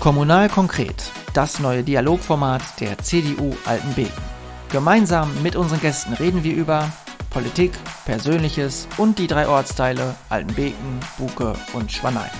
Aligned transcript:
Kommunal 0.00 0.48
konkret, 0.48 1.12
das 1.34 1.60
neue 1.60 1.82
Dialogformat 1.82 2.62
der 2.80 2.96
CDU 2.96 3.54
Altenbeken. 3.66 4.22
Gemeinsam 4.72 5.30
mit 5.42 5.56
unseren 5.56 5.78
Gästen 5.78 6.14
reden 6.14 6.42
wir 6.42 6.54
über 6.54 6.90
Politik, 7.28 7.72
Persönliches 8.06 8.88
und 8.96 9.18
die 9.18 9.26
drei 9.26 9.46
Ortsteile 9.46 10.14
Altenbeken, 10.30 11.00
Buke 11.18 11.52
und 11.74 11.92
Schwanein. 11.92 12.30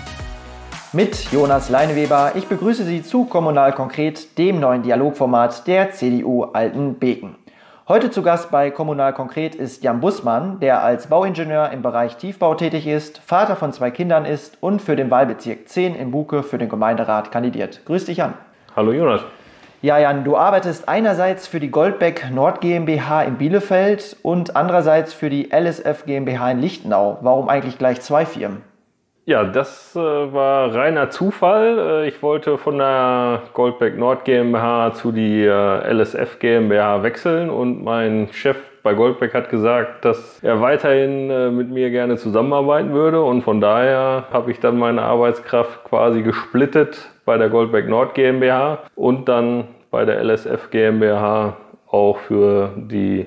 Mit 0.94 1.30
Jonas 1.30 1.68
Leineweber, 1.68 2.32
ich 2.34 2.46
begrüße 2.46 2.86
Sie 2.86 3.02
zu 3.02 3.26
Kommunal 3.26 3.74
konkret, 3.74 4.38
dem 4.38 4.58
neuen 4.58 4.82
Dialogformat 4.82 5.66
der 5.66 5.92
CDU 5.92 6.44
Altenbeken. 6.44 7.36
Heute 7.90 8.12
zu 8.12 8.22
Gast 8.22 8.52
bei 8.52 8.70
Kommunal 8.70 9.12
Konkret 9.12 9.56
ist 9.56 9.82
Jan 9.82 9.98
Bussmann, 9.98 10.60
der 10.60 10.84
als 10.84 11.08
Bauingenieur 11.08 11.70
im 11.70 11.82
Bereich 11.82 12.16
Tiefbau 12.18 12.54
tätig 12.54 12.86
ist, 12.86 13.18
Vater 13.18 13.56
von 13.56 13.72
zwei 13.72 13.90
Kindern 13.90 14.26
ist 14.26 14.58
und 14.60 14.80
für 14.80 14.94
den 14.94 15.10
Wahlbezirk 15.10 15.68
10 15.68 15.96
in 15.96 16.12
Buke 16.12 16.44
für 16.44 16.56
den 16.56 16.68
Gemeinderat 16.68 17.32
kandidiert. 17.32 17.80
Grüß 17.86 18.04
dich, 18.04 18.18
Jan. 18.18 18.34
Hallo, 18.76 18.92
Jonas. 18.92 19.22
Ja, 19.82 19.98
Jan, 19.98 20.22
du 20.22 20.36
arbeitest 20.36 20.88
einerseits 20.88 21.48
für 21.48 21.58
die 21.58 21.72
Goldbeck 21.72 22.30
Nord 22.32 22.60
GmbH 22.60 23.22
in 23.22 23.38
Bielefeld 23.38 24.16
und 24.22 24.54
andererseits 24.54 25.12
für 25.12 25.28
die 25.28 25.50
LSF 25.52 26.04
GmbH 26.06 26.52
in 26.52 26.60
Lichtenau. 26.60 27.18
Warum 27.22 27.48
eigentlich 27.48 27.76
gleich 27.76 28.00
zwei 28.02 28.24
Firmen? 28.24 28.69
Ja, 29.26 29.44
das 29.44 29.94
äh, 29.94 29.98
war 30.00 30.74
reiner 30.74 31.10
Zufall. 31.10 31.78
Äh, 31.78 32.08
ich 32.08 32.22
wollte 32.22 32.58
von 32.58 32.78
der 32.78 33.42
Goldbeck 33.52 33.98
Nord 33.98 34.24
GmbH 34.24 34.94
zu 34.94 35.12
die 35.12 35.44
äh, 35.44 35.92
LSF 35.92 36.38
GmbH 36.38 37.02
wechseln 37.02 37.50
und 37.50 37.84
mein 37.84 38.28
Chef 38.32 38.56
bei 38.82 38.94
Goldbeck 38.94 39.34
hat 39.34 39.50
gesagt, 39.50 40.06
dass 40.06 40.42
er 40.42 40.62
weiterhin 40.62 41.30
äh, 41.30 41.50
mit 41.50 41.70
mir 41.70 41.90
gerne 41.90 42.16
zusammenarbeiten 42.16 42.92
würde 42.92 43.22
und 43.22 43.42
von 43.42 43.60
daher 43.60 44.24
habe 44.32 44.50
ich 44.50 44.58
dann 44.58 44.78
meine 44.78 45.02
Arbeitskraft 45.02 45.84
quasi 45.84 46.22
gesplittet 46.22 47.10
bei 47.26 47.36
der 47.36 47.50
Goldbeck 47.50 47.88
Nord 47.88 48.14
GmbH 48.14 48.78
und 48.94 49.28
dann 49.28 49.64
bei 49.90 50.06
der 50.06 50.24
LSF 50.24 50.70
GmbH 50.70 51.56
auch 51.88 52.18
für 52.18 52.70
die 52.76 53.26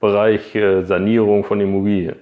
Bereich 0.00 0.54
äh, 0.54 0.84
Sanierung 0.84 1.44
von 1.44 1.60
Immobilien. 1.60 2.16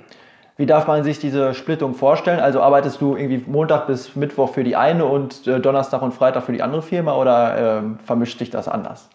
Wie 0.61 0.67
darf 0.67 0.87
man 0.87 1.05
sich 1.05 1.19
diese 1.19 1.55
Splittung 1.55 1.95
vorstellen? 1.95 2.39
Also 2.39 2.61
arbeitest 2.61 3.01
du 3.01 3.17
irgendwie 3.17 3.43
Montag 3.47 3.87
bis 3.87 4.15
Mittwoch 4.15 4.53
für 4.53 4.63
die 4.63 4.77
eine 4.77 5.07
und 5.07 5.47
äh, 5.47 5.59
Donnerstag 5.59 6.03
und 6.03 6.13
Freitag 6.13 6.43
für 6.43 6.53
die 6.53 6.61
andere 6.61 6.83
Firma 6.83 7.15
oder 7.15 7.79
äh, 7.79 8.05
vermischt 8.05 8.39
sich 8.39 8.51
das 8.51 8.69
anders? 8.69 9.09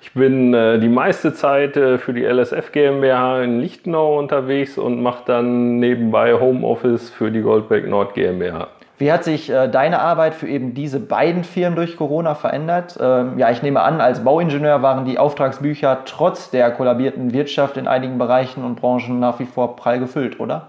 Ich 0.00 0.14
bin 0.14 0.54
äh, 0.54 0.78
die 0.78 0.88
meiste 0.88 1.34
Zeit 1.34 1.76
äh, 1.76 1.98
für 1.98 2.14
die 2.14 2.24
LSF 2.24 2.72
GmbH 2.72 3.42
in 3.42 3.60
Lichtenau 3.60 4.18
unterwegs 4.18 4.78
und 4.78 5.02
mache 5.02 5.22
dann 5.26 5.80
nebenbei 5.80 6.32
Homeoffice 6.32 7.10
für 7.10 7.30
die 7.30 7.42
Goldbeck 7.42 7.86
Nord 7.86 8.14
GmbH. 8.14 8.68
Wie 8.96 9.12
hat 9.12 9.22
sich 9.22 9.50
äh, 9.50 9.68
deine 9.68 10.00
Arbeit 10.00 10.32
für 10.32 10.48
eben 10.48 10.72
diese 10.72 10.98
beiden 10.98 11.44
Firmen 11.44 11.76
durch 11.76 11.98
Corona 11.98 12.34
verändert? 12.34 12.96
Ähm, 12.98 13.38
ja, 13.38 13.50
ich 13.50 13.62
nehme 13.62 13.82
an, 13.82 14.00
als 14.00 14.24
Bauingenieur 14.24 14.80
waren 14.80 15.04
die 15.04 15.18
Auftragsbücher 15.18 16.04
trotz 16.06 16.48
der 16.48 16.70
kollabierten 16.70 17.34
Wirtschaft 17.34 17.76
in 17.76 17.86
einigen 17.86 18.16
Bereichen 18.16 18.64
und 18.64 18.80
Branchen 18.80 19.20
nach 19.20 19.38
wie 19.40 19.44
vor 19.44 19.76
prall 19.76 19.98
gefüllt, 19.98 20.40
oder? 20.40 20.68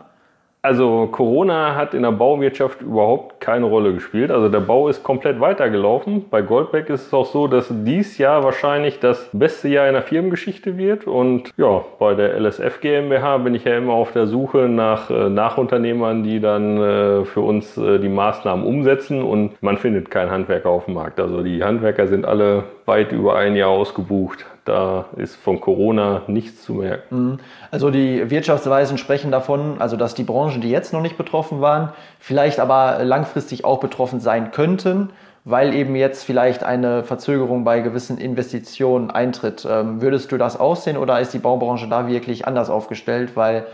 Also 0.68 1.08
Corona 1.10 1.76
hat 1.76 1.94
in 1.94 2.02
der 2.02 2.12
Bauwirtschaft 2.12 2.82
überhaupt 2.82 3.40
keine 3.40 3.68
Rolle 3.68 3.94
gespielt. 3.94 4.32
Also 4.32 4.50
der 4.50 4.60
Bau 4.60 4.90
ist 4.90 5.02
komplett 5.02 5.40
weitergelaufen. 5.40 6.26
Bei 6.30 6.42
Goldbeck 6.42 6.90
ist 6.90 7.08
es 7.08 7.14
auch 7.14 7.26
so, 7.26 7.48
dass 7.48 7.68
dies 7.72 8.18
Jahr 8.18 8.44
wahrscheinlich 8.44 9.00
das 9.00 9.30
beste 9.32 9.70
Jahr 9.70 9.88
in 9.88 9.94
der 9.94 10.02
Firmengeschichte 10.02 10.78
wird. 10.78 11.08
Und 11.08 11.54
ja, 11.56 11.86
bei 12.00 12.16
der 12.16 12.38
LSF 12.38 12.82
GmbH 12.82 13.38
bin 13.38 13.56
ich 13.56 13.64
ja 13.64 13.78
immer 13.78 13.94
auf 13.94 14.12
der 14.12 14.28
Suche 14.28 14.68
nach 14.68 15.09
äh, 15.09 15.30
Nachunternehmern, 15.30 16.24
die 16.24 16.42
dann 16.42 16.78
äh, 16.81 17.24
für 17.24 17.40
uns 17.40 17.78
äh, 17.78 18.00
die 18.00 18.09
Maßnahmen 18.09 18.66
umsetzen. 18.66 19.24
Und 19.24 19.64
man 19.64 19.78
findet 19.78 20.12
keinen 20.12 20.31
Handwerker 20.31 20.70
auf 20.70 20.84
dem 20.84 20.96
Markt. 20.96 21.22
Also 21.22 21.44
die 21.44 21.64
Handwerker 21.64 22.08
sind 22.08 22.26
alle 22.26 22.66
weit 22.86 23.14
über 23.14 23.38
ein 23.38 23.56
Jahr 23.56 23.70
ausgebucht. 23.70 24.46
Da 24.68 25.06
ist 25.16 25.38
von 25.38 25.62
Corona 25.62 26.24
nichts 26.28 26.64
zu 26.64 26.74
merken. 26.74 27.16
Mhm. 27.16 27.40
Also 27.72 27.90
die 27.90 28.30
Wirtschaftsweisen 28.30 28.97
sprechen 28.97 29.31
davon, 29.31 29.80
also 29.80 29.96
dass 29.96 30.14
die 30.14 30.24
Branchen, 30.24 30.59
die 30.59 30.69
jetzt 30.69 30.91
noch 30.91 31.02
nicht 31.02 31.18
betroffen 31.18 31.62
waren, 31.62 31.94
vielleicht 32.19 32.59
aber 32.59 33.03
langfristig 33.06 33.64
auch 33.64 33.80
betroffen 33.80 34.19
sein 34.19 34.52
könnten, 34.52 35.12
weil 35.46 35.74
eben 35.74 35.96
jetzt 35.96 36.25
vielleicht 36.25 36.66
eine 36.66 37.06
Verzögerung 37.06 37.64
bei 37.64 37.80
gewissen 37.80 38.18
Investitionen 38.18 39.09
eintritt. 39.09 39.66
Ähm, 39.69 40.02
würdest 40.02 40.34
du 40.34 40.38
das 40.38 40.59
aussehen 40.59 40.97
oder 40.97 41.22
ist 41.22 41.34
die 41.34 41.40
Baubranche 41.40 41.88
da 41.88 42.09
wirklich 42.09 42.46
anders 42.46 42.70
aufgestellt, 42.70 43.38
weil 43.38 43.66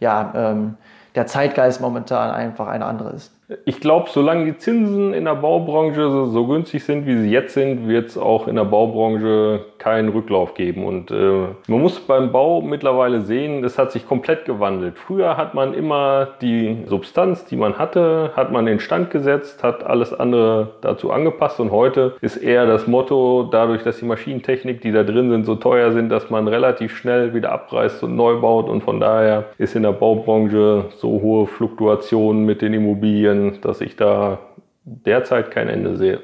ja 0.00 0.32
ähm, 0.34 0.74
der 1.14 1.28
Zeitgeist 1.28 1.80
momentan 1.80 2.32
einfach 2.32 2.66
eine 2.66 2.86
andere 2.86 3.10
ist? 3.10 3.32
Ich 3.64 3.80
glaube, 3.80 4.08
solange 4.10 4.44
die 4.44 4.56
Zinsen 4.56 5.12
in 5.12 5.24
der 5.24 5.34
Baubranche 5.34 6.26
so 6.26 6.46
günstig 6.46 6.84
sind, 6.84 7.06
wie 7.06 7.16
sie 7.16 7.30
jetzt 7.30 7.54
sind, 7.54 7.88
wird 7.88 8.08
es 8.08 8.18
auch 8.18 8.46
in 8.46 8.54
der 8.54 8.64
Baubranche 8.64 9.64
keinen 9.78 10.10
Rücklauf 10.10 10.54
geben. 10.54 10.84
Und 10.84 11.10
äh, 11.10 11.46
man 11.66 11.80
muss 11.80 11.98
beim 11.98 12.30
Bau 12.30 12.60
mittlerweile 12.60 13.22
sehen, 13.22 13.62
das 13.62 13.78
hat 13.78 13.90
sich 13.90 14.06
komplett 14.06 14.44
gewandelt. 14.44 14.98
Früher 14.98 15.36
hat 15.36 15.54
man 15.54 15.74
immer 15.74 16.28
die 16.40 16.78
Substanz, 16.86 17.44
die 17.46 17.56
man 17.56 17.78
hatte, 17.78 18.30
hat 18.36 18.52
man 18.52 18.66
in 18.68 18.78
Stand 18.78 19.10
gesetzt, 19.10 19.64
hat 19.64 19.84
alles 19.84 20.12
andere 20.14 20.68
dazu 20.80 21.10
angepasst. 21.10 21.58
Und 21.58 21.72
heute 21.72 22.14
ist 22.20 22.36
eher 22.36 22.66
das 22.66 22.86
Motto, 22.86 23.48
dadurch, 23.50 23.82
dass 23.82 23.98
die 23.98 24.04
Maschinentechnik, 24.04 24.80
die 24.80 24.92
da 24.92 25.02
drin 25.02 25.30
sind, 25.30 25.44
so 25.44 25.56
teuer 25.56 25.90
sind, 25.90 26.10
dass 26.10 26.30
man 26.30 26.46
relativ 26.46 26.96
schnell 26.96 27.34
wieder 27.34 27.50
abreißt 27.50 28.04
und 28.04 28.14
neu 28.14 28.36
baut. 28.36 28.68
Und 28.68 28.82
von 28.84 29.00
daher 29.00 29.46
ist 29.58 29.74
in 29.74 29.82
der 29.82 29.92
Baubranche 29.92 30.84
so 30.96 31.20
hohe 31.20 31.46
Fluktuationen 31.46 32.44
mit 32.44 32.62
den 32.62 32.74
Immobilien 32.74 33.39
dass 33.62 33.80
ich 33.80 33.96
da 33.96 34.38
derzeit 34.84 35.50
kein 35.50 35.68
Ende 35.68 35.96
sehe. 35.96 36.20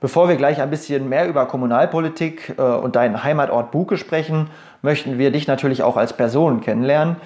Bevor 0.00 0.28
wir 0.28 0.36
gleich 0.36 0.62
ein 0.62 0.70
bisschen 0.70 1.10
mehr 1.10 1.28
über 1.28 1.46
Kommunalpolitik 1.46 2.54
äh, 2.56 2.62
und 2.62 2.96
deinen 2.96 3.22
Heimatort 3.22 3.70
Buke 3.70 3.98
sprechen, 3.98 4.48
möchten 4.80 5.18
wir 5.18 5.30
dich 5.30 5.46
natürlich 5.46 5.82
auch 5.82 5.96
als 5.96 6.14
Person 6.14 6.62
kennenlernen. 6.62 7.16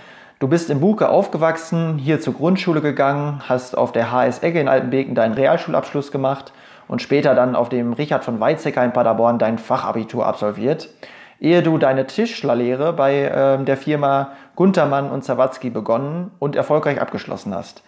Du 0.40 0.48
bist 0.48 0.68
in 0.70 0.80
Buke 0.80 1.08
aufgewachsen, 1.08 1.98
hier 1.98 2.20
zur 2.20 2.34
Grundschule 2.34 2.80
gegangen, 2.80 3.42
hast 3.48 3.78
auf 3.78 3.92
der 3.92 4.10
HS 4.10 4.42
Egge 4.42 4.60
in 4.60 4.68
Altenbeken 4.68 5.14
deinen 5.14 5.34
Realschulabschluss 5.34 6.10
gemacht 6.10 6.52
und 6.88 7.00
später 7.00 7.36
dann 7.36 7.54
auf 7.54 7.68
dem 7.68 7.92
Richard 7.92 8.24
von 8.24 8.40
Weizsäcker 8.40 8.84
in 8.84 8.92
Paderborn 8.92 9.38
dein 9.38 9.58
Fachabitur 9.58 10.26
absolviert, 10.26 10.88
ehe 11.40 11.62
du 11.62 11.78
deine 11.78 12.06
Tischlerlehre 12.06 12.92
bei 12.92 13.22
äh, 13.22 13.64
der 13.64 13.76
Firma 13.76 14.32
Guntermann 14.56 15.10
und 15.10 15.22
Zawatzki 15.22 15.70
begonnen 15.70 16.32
und 16.40 16.56
erfolgreich 16.56 17.00
abgeschlossen 17.00 17.54
hast. 17.54 17.84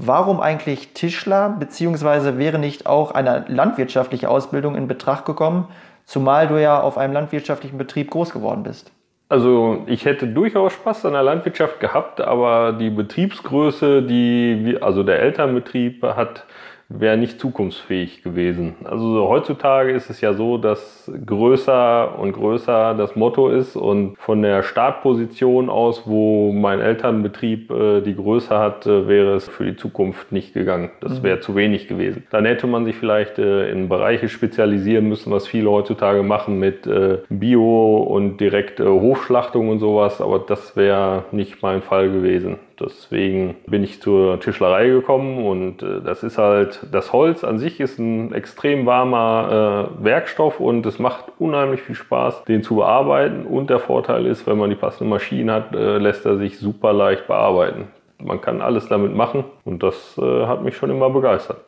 Warum 0.00 0.40
eigentlich 0.40 0.94
Tischler, 0.94 1.56
beziehungsweise 1.58 2.38
wäre 2.38 2.60
nicht 2.60 2.86
auch 2.86 3.10
eine 3.10 3.44
landwirtschaftliche 3.48 4.28
Ausbildung 4.28 4.76
in 4.76 4.86
Betracht 4.86 5.24
gekommen, 5.24 5.66
zumal 6.04 6.46
du 6.46 6.62
ja 6.62 6.80
auf 6.80 6.96
einem 6.96 7.12
landwirtschaftlichen 7.12 7.78
Betrieb 7.78 8.12
groß 8.12 8.30
geworden 8.30 8.62
bist? 8.62 8.92
Also 9.28 9.82
ich 9.86 10.04
hätte 10.04 10.28
durchaus 10.28 10.72
Spaß 10.74 11.04
an 11.06 11.14
der 11.14 11.24
Landwirtschaft 11.24 11.80
gehabt, 11.80 12.20
aber 12.20 12.74
die 12.74 12.90
Betriebsgröße, 12.90 14.02
die 14.02 14.78
also 14.80 15.02
der 15.02 15.18
Elternbetrieb 15.18 16.04
hat 16.04 16.44
wäre 16.88 17.18
nicht 17.18 17.38
zukunftsfähig 17.38 18.22
gewesen. 18.22 18.76
Also 18.84 19.28
heutzutage 19.28 19.92
ist 19.92 20.08
es 20.08 20.20
ja 20.22 20.32
so, 20.32 20.56
dass 20.56 21.10
größer 21.26 22.18
und 22.18 22.32
größer 22.32 22.94
das 22.94 23.14
Motto 23.14 23.50
ist 23.50 23.76
und 23.76 24.16
von 24.18 24.40
der 24.40 24.62
Startposition 24.62 25.68
aus, 25.68 26.06
wo 26.06 26.50
mein 26.52 26.80
Elternbetrieb 26.80 27.70
äh, 27.70 28.00
die 28.00 28.16
Größe 28.16 28.58
hat, 28.58 28.86
äh, 28.86 29.06
wäre 29.06 29.34
es 29.34 29.48
für 29.48 29.66
die 29.66 29.76
Zukunft 29.76 30.32
nicht 30.32 30.54
gegangen. 30.54 30.90
Das 31.00 31.20
mhm. 31.20 31.24
wäre 31.24 31.40
zu 31.40 31.54
wenig 31.54 31.88
gewesen. 31.88 32.26
Dann 32.30 32.46
hätte 32.46 32.66
man 32.66 32.86
sich 32.86 32.96
vielleicht 32.96 33.38
äh, 33.38 33.70
in 33.70 33.90
Bereiche 33.90 34.30
spezialisieren 34.30 35.08
müssen, 35.08 35.30
was 35.30 35.46
viele 35.46 35.70
heutzutage 35.70 36.22
machen 36.22 36.58
mit 36.58 36.86
äh, 36.86 37.18
Bio 37.28 37.98
und 37.98 38.38
direkte 38.38 38.88
Hofschlachtung 38.90 39.68
und 39.68 39.78
sowas, 39.78 40.22
aber 40.22 40.38
das 40.38 40.74
wäre 40.74 41.24
nicht 41.32 41.62
mein 41.62 41.82
Fall 41.82 42.10
gewesen. 42.10 42.58
Deswegen 42.80 43.56
bin 43.66 43.82
ich 43.82 44.00
zur 44.00 44.38
Tischlerei 44.38 44.88
gekommen 44.88 45.44
und 45.44 45.82
äh, 45.82 46.00
das 46.00 46.22
ist 46.22 46.38
halt, 46.38 46.80
das 46.92 47.12
Holz 47.12 47.42
an 47.42 47.58
sich 47.58 47.80
ist 47.80 47.98
ein 47.98 48.32
extrem 48.32 48.86
warmer 48.86 49.90
äh, 50.00 50.04
Werkstoff 50.04 50.60
und 50.60 50.86
es 50.86 50.98
macht 50.98 51.24
unheimlich 51.38 51.82
viel 51.82 51.96
Spaß, 51.96 52.44
den 52.44 52.62
zu 52.62 52.76
bearbeiten. 52.76 53.46
Und 53.46 53.70
der 53.70 53.80
Vorteil 53.80 54.26
ist, 54.26 54.46
wenn 54.46 54.58
man 54.58 54.70
die 54.70 54.76
passende 54.76 55.10
Maschine 55.10 55.52
hat, 55.52 55.74
äh, 55.74 55.98
lässt 55.98 56.24
er 56.24 56.36
sich 56.36 56.58
super 56.58 56.92
leicht 56.92 57.26
bearbeiten. 57.26 57.88
Man 58.22 58.40
kann 58.40 58.60
alles 58.60 58.88
damit 58.88 59.14
machen 59.14 59.44
und 59.64 59.82
das 59.82 60.18
äh, 60.18 60.46
hat 60.46 60.62
mich 60.62 60.76
schon 60.76 60.90
immer 60.90 61.10
begeistert. 61.10 61.58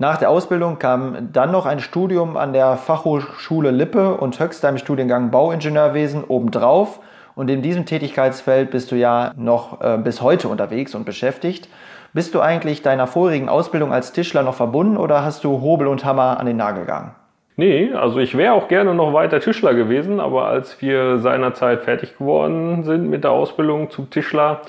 Nach 0.00 0.16
der 0.16 0.30
Ausbildung 0.30 0.78
kam 0.78 1.32
dann 1.32 1.50
noch 1.50 1.66
ein 1.66 1.80
Studium 1.80 2.36
an 2.36 2.52
der 2.52 2.76
Fachhochschule 2.76 3.72
Lippe 3.72 4.14
und 4.14 4.38
Höxter 4.38 4.68
im 4.68 4.78
Studiengang 4.78 5.32
Bauingenieurwesen 5.32 6.22
obendrauf. 6.22 7.00
Und 7.38 7.48
in 7.50 7.62
diesem 7.62 7.86
Tätigkeitsfeld 7.86 8.72
bist 8.72 8.90
du 8.90 8.96
ja 8.96 9.32
noch 9.36 9.80
äh, 9.80 9.96
bis 9.96 10.22
heute 10.22 10.48
unterwegs 10.48 10.96
und 10.96 11.06
beschäftigt. 11.06 11.68
Bist 12.12 12.34
du 12.34 12.40
eigentlich 12.40 12.82
deiner 12.82 13.06
vorigen 13.06 13.48
Ausbildung 13.48 13.92
als 13.92 14.12
Tischler 14.12 14.42
noch 14.42 14.54
verbunden 14.54 14.96
oder 14.96 15.24
hast 15.24 15.44
du 15.44 15.60
Hobel 15.60 15.86
und 15.86 16.04
Hammer 16.04 16.40
an 16.40 16.46
den 16.46 16.56
Nagel 16.56 16.80
gegangen? 16.80 17.12
Nee, 17.54 17.92
also 17.92 18.18
ich 18.18 18.36
wäre 18.36 18.54
auch 18.54 18.66
gerne 18.66 18.92
noch 18.92 19.12
weiter 19.12 19.38
Tischler 19.38 19.74
gewesen, 19.74 20.18
aber 20.18 20.46
als 20.46 20.82
wir 20.82 21.20
seinerzeit 21.20 21.84
fertig 21.84 22.18
geworden 22.18 22.82
sind 22.82 23.08
mit 23.08 23.22
der 23.22 23.30
Ausbildung 23.30 23.88
zum 23.90 24.10
Tischler, 24.10 24.62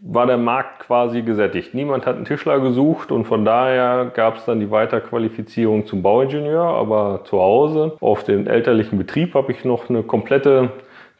war 0.00 0.26
der 0.26 0.38
Markt 0.38 0.86
quasi 0.86 1.22
gesättigt. 1.22 1.74
Niemand 1.74 2.06
hat 2.06 2.14
einen 2.14 2.24
Tischler 2.24 2.60
gesucht 2.60 3.10
und 3.10 3.24
von 3.24 3.44
daher 3.44 4.12
gab 4.14 4.36
es 4.36 4.44
dann 4.44 4.60
die 4.60 4.70
Weiterqualifizierung 4.70 5.86
zum 5.86 6.02
Bauingenieur. 6.02 6.62
Aber 6.62 7.22
zu 7.24 7.40
Hause 7.40 7.96
auf 7.98 8.22
dem 8.22 8.46
elterlichen 8.46 8.96
Betrieb 8.96 9.34
habe 9.34 9.50
ich 9.50 9.64
noch 9.64 9.90
eine 9.90 10.04
komplette 10.04 10.70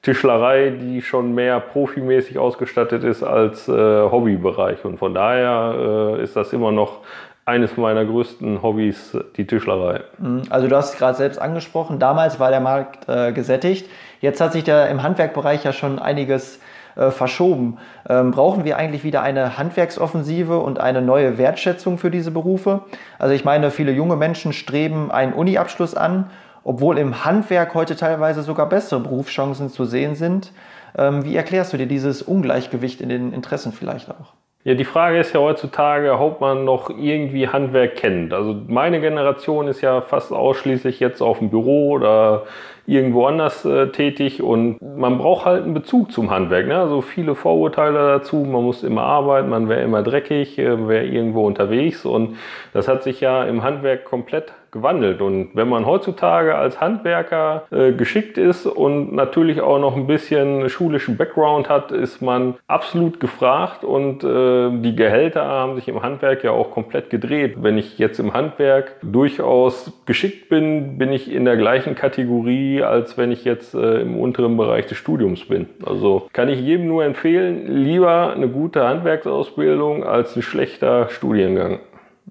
Tischlerei, 0.02 0.70
die 0.70 1.00
schon 1.00 1.34
mehr 1.34 1.60
profimäßig 1.60 2.38
ausgestattet 2.38 3.04
ist 3.04 3.22
als 3.22 3.68
äh, 3.68 3.72
Hobbybereich. 3.72 4.84
Und 4.84 4.98
von 4.98 5.14
daher 5.14 6.16
äh, 6.18 6.22
ist 6.22 6.34
das 6.34 6.52
immer 6.52 6.72
noch 6.72 7.00
eines 7.44 7.76
meiner 7.76 8.04
größten 8.04 8.62
Hobbys, 8.62 9.16
die 9.36 9.46
Tischlerei. 9.46 10.00
Mhm. 10.18 10.42
Also 10.50 10.68
du 10.68 10.76
hast 10.76 10.94
es 10.94 10.98
gerade 10.98 11.16
selbst 11.16 11.40
angesprochen, 11.40 11.98
damals 11.98 12.38
war 12.38 12.50
der 12.50 12.60
Markt 12.60 13.08
äh, 13.08 13.32
gesättigt. 13.32 13.88
Jetzt 14.20 14.40
hat 14.40 14.52
sich 14.52 14.64
da 14.64 14.86
im 14.86 15.02
Handwerkbereich 15.02 15.64
ja 15.64 15.72
schon 15.72 15.98
einiges 15.98 16.60
äh, 16.94 17.10
verschoben. 17.10 17.78
Ähm, 18.08 18.32
brauchen 18.32 18.64
wir 18.64 18.76
eigentlich 18.76 19.02
wieder 19.02 19.22
eine 19.22 19.56
Handwerksoffensive 19.56 20.58
und 20.58 20.78
eine 20.78 21.00
neue 21.00 21.38
Wertschätzung 21.38 21.98
für 21.98 22.10
diese 22.10 22.30
Berufe? 22.30 22.82
Also 23.18 23.34
ich 23.34 23.44
meine, 23.44 23.70
viele 23.70 23.92
junge 23.92 24.16
Menschen 24.16 24.52
streben 24.52 25.10
einen 25.10 25.32
Uni-Abschluss 25.32 25.94
an, 25.94 26.30
obwohl 26.64 26.98
im 26.98 27.24
Handwerk 27.24 27.74
heute 27.74 27.96
teilweise 27.96 28.42
sogar 28.42 28.68
bessere 28.68 29.00
Berufschancen 29.00 29.68
zu 29.68 29.84
sehen 29.84 30.14
sind. 30.14 30.52
Ähm, 30.96 31.24
wie 31.24 31.36
erklärst 31.36 31.72
du 31.72 31.76
dir 31.76 31.86
dieses 31.86 32.22
Ungleichgewicht 32.22 33.00
in 33.00 33.08
den 33.08 33.32
Interessen 33.32 33.72
vielleicht 33.72 34.10
auch? 34.10 34.34
Ja, 34.64 34.74
die 34.74 34.84
Frage 34.84 35.18
ist 35.18 35.32
ja 35.34 35.40
heutzutage, 35.40 36.16
ob 36.16 36.40
man 36.40 36.64
noch 36.64 36.88
irgendwie 36.88 37.48
Handwerk 37.48 37.96
kennt. 37.96 38.32
Also 38.32 38.54
meine 38.68 39.00
Generation 39.00 39.66
ist 39.66 39.80
ja 39.80 40.00
fast 40.00 40.32
ausschließlich 40.32 41.00
jetzt 41.00 41.20
auf 41.20 41.40
dem 41.40 41.50
Büro 41.50 41.90
oder 41.90 42.44
irgendwo 42.86 43.26
anders 43.26 43.64
äh, 43.64 43.88
tätig 43.88 44.40
und 44.40 44.80
man 44.80 45.18
braucht 45.18 45.46
halt 45.46 45.64
einen 45.64 45.74
Bezug 45.74 46.12
zum 46.12 46.30
Handwerk. 46.30 46.68
Ne? 46.68 46.78
Also 46.78 47.00
viele 47.00 47.34
Vorurteile 47.34 47.98
dazu, 48.06 48.36
man 48.36 48.62
muss 48.62 48.84
immer 48.84 49.02
arbeiten, 49.02 49.48
man 49.48 49.68
wäre 49.68 49.82
immer 49.82 50.04
dreckig, 50.04 50.58
äh, 50.60 50.88
wäre 50.88 51.06
irgendwo 51.06 51.44
unterwegs 51.44 52.04
und 52.04 52.36
das 52.72 52.86
hat 52.86 53.02
sich 53.02 53.20
ja 53.20 53.42
im 53.44 53.64
Handwerk 53.64 54.04
komplett 54.04 54.52
gewandelt. 54.72 55.20
Und 55.20 55.50
wenn 55.54 55.68
man 55.68 55.86
heutzutage 55.86 56.54
als 56.54 56.80
Handwerker 56.80 57.64
äh, 57.70 57.92
geschickt 57.92 58.38
ist 58.38 58.66
und 58.66 59.12
natürlich 59.14 59.60
auch 59.60 59.78
noch 59.78 59.94
ein 59.94 60.06
bisschen 60.06 60.68
schulischen 60.70 61.16
Background 61.16 61.68
hat, 61.68 61.92
ist 61.92 62.22
man 62.22 62.54
absolut 62.66 63.20
gefragt 63.20 63.84
und 63.84 64.24
äh, 64.24 64.70
die 64.80 64.96
Gehälter 64.96 65.44
haben 65.44 65.76
sich 65.76 65.88
im 65.88 66.02
Handwerk 66.02 66.42
ja 66.42 66.52
auch 66.52 66.70
komplett 66.70 67.10
gedreht. 67.10 67.56
Wenn 67.60 67.76
ich 67.76 67.98
jetzt 67.98 68.18
im 68.18 68.32
Handwerk 68.32 68.96
durchaus 69.02 69.92
geschickt 70.06 70.48
bin, 70.48 70.96
bin 70.96 71.12
ich 71.12 71.30
in 71.30 71.44
der 71.44 71.58
gleichen 71.58 71.94
Kategorie, 71.94 72.82
als 72.82 73.18
wenn 73.18 73.30
ich 73.30 73.44
jetzt 73.44 73.74
äh, 73.74 74.00
im 74.00 74.18
unteren 74.18 74.56
Bereich 74.56 74.86
des 74.86 74.96
Studiums 74.96 75.46
bin. 75.46 75.68
Also 75.84 76.28
kann 76.32 76.48
ich 76.48 76.60
jedem 76.60 76.88
nur 76.88 77.04
empfehlen, 77.04 77.66
lieber 77.66 78.32
eine 78.32 78.48
gute 78.48 78.88
Handwerksausbildung 78.88 80.04
als 80.04 80.34
ein 80.34 80.42
schlechter 80.42 81.10
Studiengang. 81.10 81.80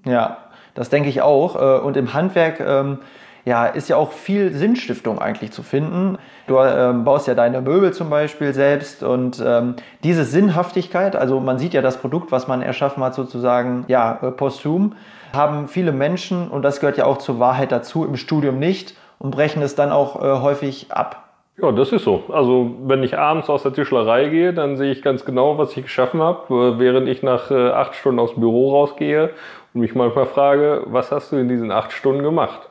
Ja, 0.04 0.38
das 0.74 0.90
denke 0.90 1.08
ich 1.08 1.22
auch. 1.22 1.56
Äh, 1.56 1.80
und 1.80 1.96
im 1.96 2.14
Handwerk 2.14 2.60
ähm, 2.60 2.98
ja, 3.44 3.66
ist 3.66 3.88
ja 3.88 3.96
auch 3.96 4.12
viel 4.12 4.52
Sinnstiftung 4.52 5.18
eigentlich 5.18 5.50
zu 5.50 5.62
finden. 5.62 6.18
Du 6.46 6.58
ähm, 6.58 7.04
baust 7.04 7.26
ja 7.26 7.34
deine 7.34 7.60
Möbel 7.60 7.92
zum 7.92 8.08
Beispiel 8.08 8.54
selbst 8.54 9.02
und 9.02 9.42
ähm, 9.44 9.74
diese 10.04 10.24
Sinnhaftigkeit, 10.24 11.16
also 11.16 11.40
man 11.40 11.58
sieht 11.58 11.74
ja 11.74 11.82
das 11.82 11.96
Produkt, 11.96 12.30
was 12.30 12.46
man 12.46 12.62
erschaffen 12.62 13.02
hat, 13.02 13.14
sozusagen, 13.14 13.84
ja, 13.88 14.18
äh, 14.22 14.30
posthum, 14.30 14.94
haben 15.32 15.66
viele 15.66 15.92
Menschen, 15.92 16.48
und 16.48 16.62
das 16.62 16.78
gehört 16.80 16.98
ja 16.98 17.06
auch 17.06 17.18
zur 17.18 17.40
Wahrheit 17.40 17.72
dazu, 17.72 18.04
im 18.04 18.16
Studium 18.16 18.58
nicht 18.58 18.94
und 19.18 19.30
brechen 19.30 19.62
es 19.62 19.74
dann 19.74 19.90
auch 19.90 20.22
äh, 20.22 20.40
häufig 20.40 20.92
ab. 20.92 21.30
Ja, 21.60 21.70
das 21.70 21.92
ist 21.92 22.04
so. 22.04 22.24
Also 22.32 22.70
wenn 22.84 23.02
ich 23.02 23.18
abends 23.18 23.50
aus 23.50 23.62
der 23.62 23.72
Tischlerei 23.72 24.28
gehe, 24.28 24.54
dann 24.54 24.76
sehe 24.76 24.90
ich 24.90 25.02
ganz 25.02 25.24
genau, 25.24 25.58
was 25.58 25.76
ich 25.76 25.82
geschaffen 25.82 26.22
habe, 26.22 26.54
äh, 26.54 26.78
während 26.78 27.08
ich 27.08 27.22
nach 27.22 27.50
äh, 27.50 27.70
acht 27.70 27.94
Stunden 27.94 28.20
aus 28.20 28.32
dem 28.34 28.40
Büro 28.40 28.72
rausgehe 28.72 29.30
und 29.74 29.80
mich 29.80 29.94
manchmal 29.94 30.26
frage, 30.26 30.82
was 30.86 31.10
hast 31.10 31.32
du 31.32 31.36
in 31.36 31.48
diesen 31.48 31.70
acht 31.70 31.92
Stunden 31.92 32.22
gemacht? 32.22 32.68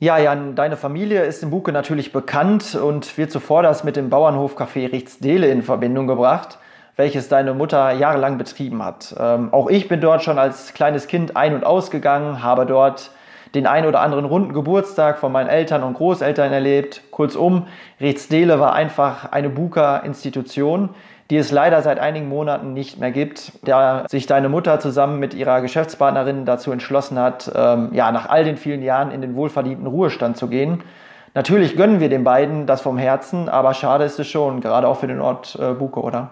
Ja, 0.00 0.16
Jan, 0.16 0.54
deine 0.54 0.76
Familie 0.76 1.24
ist 1.24 1.42
im 1.42 1.50
Buke 1.50 1.72
natürlich 1.72 2.12
bekannt 2.12 2.76
und 2.76 3.18
wird 3.18 3.32
zuvor 3.32 3.64
das 3.64 3.82
mit 3.82 3.96
dem 3.96 4.10
Bauernhofcafé 4.10 4.92
Richtsdele 4.92 5.48
in 5.48 5.62
Verbindung 5.62 6.06
gebracht, 6.06 6.58
welches 6.94 7.28
deine 7.28 7.52
Mutter 7.52 7.92
jahrelang 7.92 8.38
betrieben 8.38 8.84
hat. 8.84 9.14
Ähm, 9.18 9.52
auch 9.52 9.68
ich 9.68 9.88
bin 9.88 10.00
dort 10.00 10.22
schon 10.22 10.38
als 10.38 10.72
kleines 10.72 11.08
Kind 11.08 11.36
ein- 11.36 11.54
und 11.54 11.64
ausgegangen, 11.64 12.44
habe 12.44 12.64
dort 12.64 13.10
den 13.54 13.66
ein 13.66 13.86
oder 13.86 14.00
anderen 14.00 14.24
runden 14.24 14.52
Geburtstag 14.52 15.18
von 15.18 15.32
meinen 15.32 15.48
Eltern 15.48 15.82
und 15.82 15.94
Großeltern 15.94 16.52
erlebt. 16.52 17.02
Kurzum, 17.10 17.66
Richtsdele 18.00 18.60
war 18.60 18.74
einfach 18.74 19.32
eine 19.32 19.48
Buka-Institution, 19.48 20.90
die 21.30 21.36
es 21.36 21.52
leider 21.52 21.82
seit 21.82 21.98
einigen 21.98 22.28
Monaten 22.28 22.72
nicht 22.72 22.98
mehr 22.98 23.10
gibt, 23.10 23.52
da 23.66 24.06
sich 24.08 24.26
deine 24.26 24.48
Mutter 24.48 24.80
zusammen 24.80 25.18
mit 25.18 25.34
ihrer 25.34 25.60
Geschäftspartnerin 25.60 26.46
dazu 26.46 26.72
entschlossen 26.72 27.18
hat, 27.18 27.50
ähm, 27.54 27.90
ja, 27.92 28.10
nach 28.12 28.28
all 28.28 28.44
den 28.44 28.56
vielen 28.56 28.82
Jahren 28.82 29.10
in 29.10 29.20
den 29.20 29.34
wohlverdienten 29.34 29.86
Ruhestand 29.86 30.36
zu 30.36 30.48
gehen. 30.48 30.82
Natürlich 31.34 31.76
gönnen 31.76 32.00
wir 32.00 32.08
den 32.08 32.24
beiden 32.24 32.66
das 32.66 32.80
vom 32.80 32.96
Herzen, 32.96 33.48
aber 33.48 33.74
schade 33.74 34.04
ist 34.04 34.18
es 34.18 34.26
schon, 34.26 34.60
gerade 34.60 34.88
auch 34.88 34.98
für 34.98 35.06
den 35.06 35.20
Ort 35.20 35.58
äh, 35.60 35.74
Buke, 35.74 36.00
oder? 36.00 36.30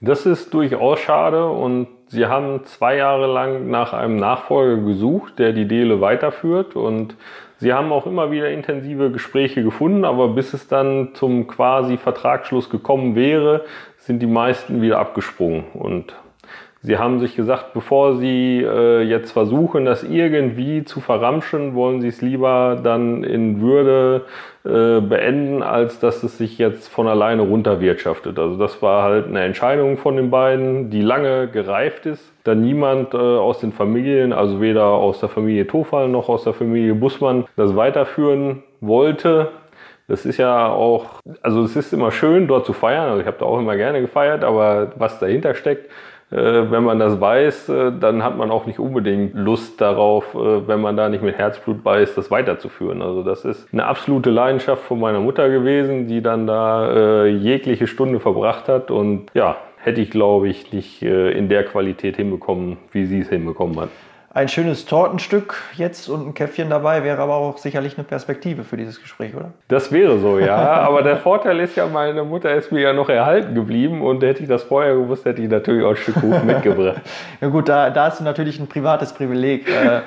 Das 0.00 0.24
ist 0.24 0.54
durchaus 0.54 1.00
schade 1.00 1.46
und 1.46 1.88
sie 2.06 2.24
haben 2.24 2.64
zwei 2.64 2.96
Jahre 2.96 3.26
lang 3.26 3.68
nach 3.68 3.92
einem 3.92 4.16
Nachfolger 4.16 4.82
gesucht, 4.82 5.38
der 5.38 5.52
die 5.52 5.68
Dele 5.68 6.00
weiterführt 6.00 6.74
und 6.74 7.16
sie 7.58 7.74
haben 7.74 7.92
auch 7.92 8.06
immer 8.06 8.30
wieder 8.30 8.48
intensive 8.48 9.10
Gespräche 9.10 9.62
gefunden, 9.62 10.06
aber 10.06 10.28
bis 10.28 10.54
es 10.54 10.68
dann 10.68 11.10
zum 11.12 11.46
quasi 11.48 11.98
Vertragsschluss 11.98 12.70
gekommen 12.70 13.14
wäre, 13.14 13.66
sind 14.10 14.18
die 14.18 14.26
meisten 14.26 14.82
wieder 14.82 14.98
abgesprungen. 14.98 15.62
Und 15.72 16.16
sie 16.82 16.98
haben 16.98 17.20
sich 17.20 17.36
gesagt, 17.36 17.74
bevor 17.74 18.16
sie 18.16 18.60
äh, 18.60 19.02
jetzt 19.02 19.30
versuchen, 19.30 19.84
das 19.84 20.02
irgendwie 20.02 20.84
zu 20.84 20.98
verramschen, 20.98 21.76
wollen 21.76 22.00
sie 22.00 22.08
es 22.08 22.20
lieber 22.20 22.80
dann 22.82 23.22
in 23.22 23.60
Würde 23.60 24.22
äh, 24.64 25.00
beenden, 25.00 25.62
als 25.62 26.00
dass 26.00 26.24
es 26.24 26.38
sich 26.38 26.58
jetzt 26.58 26.88
von 26.88 27.06
alleine 27.06 27.42
runterwirtschaftet. 27.42 28.36
Also 28.36 28.56
das 28.56 28.82
war 28.82 29.04
halt 29.04 29.28
eine 29.28 29.42
Entscheidung 29.42 29.96
von 29.96 30.16
den 30.16 30.30
beiden, 30.30 30.90
die 30.90 31.02
lange 31.02 31.46
gereift 31.46 32.06
ist. 32.06 32.32
Da 32.42 32.56
niemand 32.56 33.14
äh, 33.14 33.16
aus 33.16 33.60
den 33.60 33.70
Familien, 33.70 34.32
also 34.32 34.60
weder 34.60 34.86
aus 34.86 35.20
der 35.20 35.28
Familie 35.28 35.68
Tofal 35.68 36.08
noch 36.08 36.28
aus 36.28 36.42
der 36.42 36.52
Familie 36.52 36.96
Bussmann, 36.96 37.44
das 37.54 37.76
weiterführen 37.76 38.64
wollte, 38.80 39.52
das 40.10 40.26
ist 40.26 40.38
ja 40.38 40.66
auch, 40.66 41.20
also 41.40 41.62
es 41.62 41.76
ist 41.76 41.92
immer 41.92 42.10
schön, 42.10 42.48
dort 42.48 42.66
zu 42.66 42.72
feiern. 42.72 43.10
Also 43.10 43.20
ich 43.20 43.26
habe 43.26 43.36
da 43.38 43.46
auch 43.46 43.60
immer 43.60 43.76
gerne 43.76 44.00
gefeiert, 44.00 44.42
aber 44.42 44.90
was 44.96 45.20
dahinter 45.20 45.54
steckt, 45.54 45.88
äh, 46.32 46.36
wenn 46.70 46.82
man 46.82 46.98
das 46.98 47.20
weiß, 47.20 47.68
äh, 47.68 47.92
dann 47.98 48.24
hat 48.24 48.36
man 48.36 48.50
auch 48.50 48.66
nicht 48.66 48.80
unbedingt 48.80 49.34
Lust 49.34 49.80
darauf, 49.80 50.34
äh, 50.34 50.66
wenn 50.66 50.80
man 50.80 50.96
da 50.96 51.08
nicht 51.08 51.22
mit 51.22 51.38
Herzblut 51.38 51.84
bei 51.84 52.02
ist, 52.02 52.18
das 52.18 52.28
weiterzuführen. 52.28 53.02
Also 53.02 53.22
das 53.22 53.44
ist 53.44 53.68
eine 53.72 53.86
absolute 53.86 54.30
Leidenschaft 54.30 54.82
von 54.82 54.98
meiner 54.98 55.20
Mutter 55.20 55.48
gewesen, 55.48 56.08
die 56.08 56.22
dann 56.22 56.48
da 56.48 57.24
jegliche 57.26 57.86
Stunde 57.86 58.18
verbracht 58.18 58.68
hat 58.68 58.90
und 58.90 59.26
ja, 59.34 59.56
hätte 59.76 60.00
ich 60.00 60.10
glaube 60.10 60.48
ich 60.48 60.72
nicht 60.72 61.02
in 61.02 61.48
der 61.48 61.64
Qualität 61.64 62.16
hinbekommen, 62.16 62.78
wie 62.90 63.06
sie 63.06 63.20
es 63.20 63.28
hinbekommen 63.28 63.78
hat 63.80 63.90
ein 64.32 64.46
schönes 64.48 64.86
Tortenstück 64.86 65.56
jetzt 65.74 66.08
und 66.08 66.28
ein 66.28 66.34
Käffchen 66.34 66.70
dabei 66.70 67.02
wäre 67.02 67.20
aber 67.20 67.34
auch 67.34 67.58
sicherlich 67.58 67.98
eine 67.98 68.04
Perspektive 68.04 68.62
für 68.62 68.76
dieses 68.76 69.02
Gespräch, 69.02 69.34
oder? 69.34 69.50
Das 69.66 69.90
wäre 69.90 70.20
so, 70.20 70.38
ja. 70.38 70.56
aber 70.56 71.02
der 71.02 71.16
Vorteil 71.16 71.58
ist 71.58 71.76
ja, 71.76 71.86
meine 71.88 72.22
Mutter 72.22 72.54
ist 72.54 72.70
mir 72.70 72.80
ja 72.80 72.92
noch 72.92 73.08
erhalten 73.08 73.56
geblieben 73.56 74.02
und 74.02 74.22
hätte 74.22 74.42
ich 74.42 74.48
das 74.48 74.62
vorher 74.62 74.94
gewusst, 74.94 75.24
hätte 75.24 75.42
ich 75.42 75.48
natürlich 75.48 75.84
auch 75.84 75.90
ein 75.90 75.96
Stück 75.96 76.14
Kuchen 76.14 76.46
mitgebracht. 76.46 77.00
ja 77.40 77.48
gut, 77.48 77.68
da, 77.68 77.90
da 77.90 78.06
hast 78.06 78.20
du 78.20 78.24
natürlich 78.24 78.60
ein 78.60 78.68
privates 78.68 79.12
Privileg. 79.12 79.68
Äh, 79.68 80.02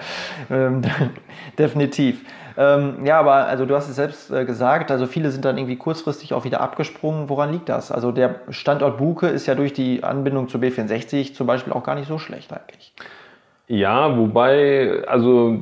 ähm, 0.50 0.82
definitiv. 1.60 2.22
Ähm, 2.56 3.06
ja, 3.06 3.20
aber 3.20 3.48
also 3.48 3.66
du 3.66 3.76
hast 3.76 3.90
es 3.90 3.96
selbst 3.96 4.32
äh, 4.32 4.46
gesagt, 4.46 4.92
also 4.92 5.06
viele 5.06 5.32
sind 5.32 5.44
dann 5.44 5.58
irgendwie 5.58 5.76
kurzfristig 5.76 6.34
auch 6.34 6.46
wieder 6.46 6.62
abgesprungen. 6.62 7.28
Woran 7.28 7.52
liegt 7.52 7.68
das? 7.68 7.92
Also 7.92 8.14
der 8.14 8.36
Standort 8.50 9.00
Buke 9.00 9.28
ist 9.28 9.48
ja 9.48 9.56
durch 9.56 9.74
die 9.74 10.04
Anbindung 10.04 10.48
zu 10.48 10.60
B64 10.60 11.34
zum 11.34 11.48
Beispiel 11.48 11.74
auch 11.74 11.84
gar 11.84 11.96
nicht 11.96 12.08
so 12.08 12.20
schlecht 12.20 12.54
eigentlich. 12.54 12.94
Ja, 13.68 14.18
wobei, 14.18 15.04
also 15.08 15.58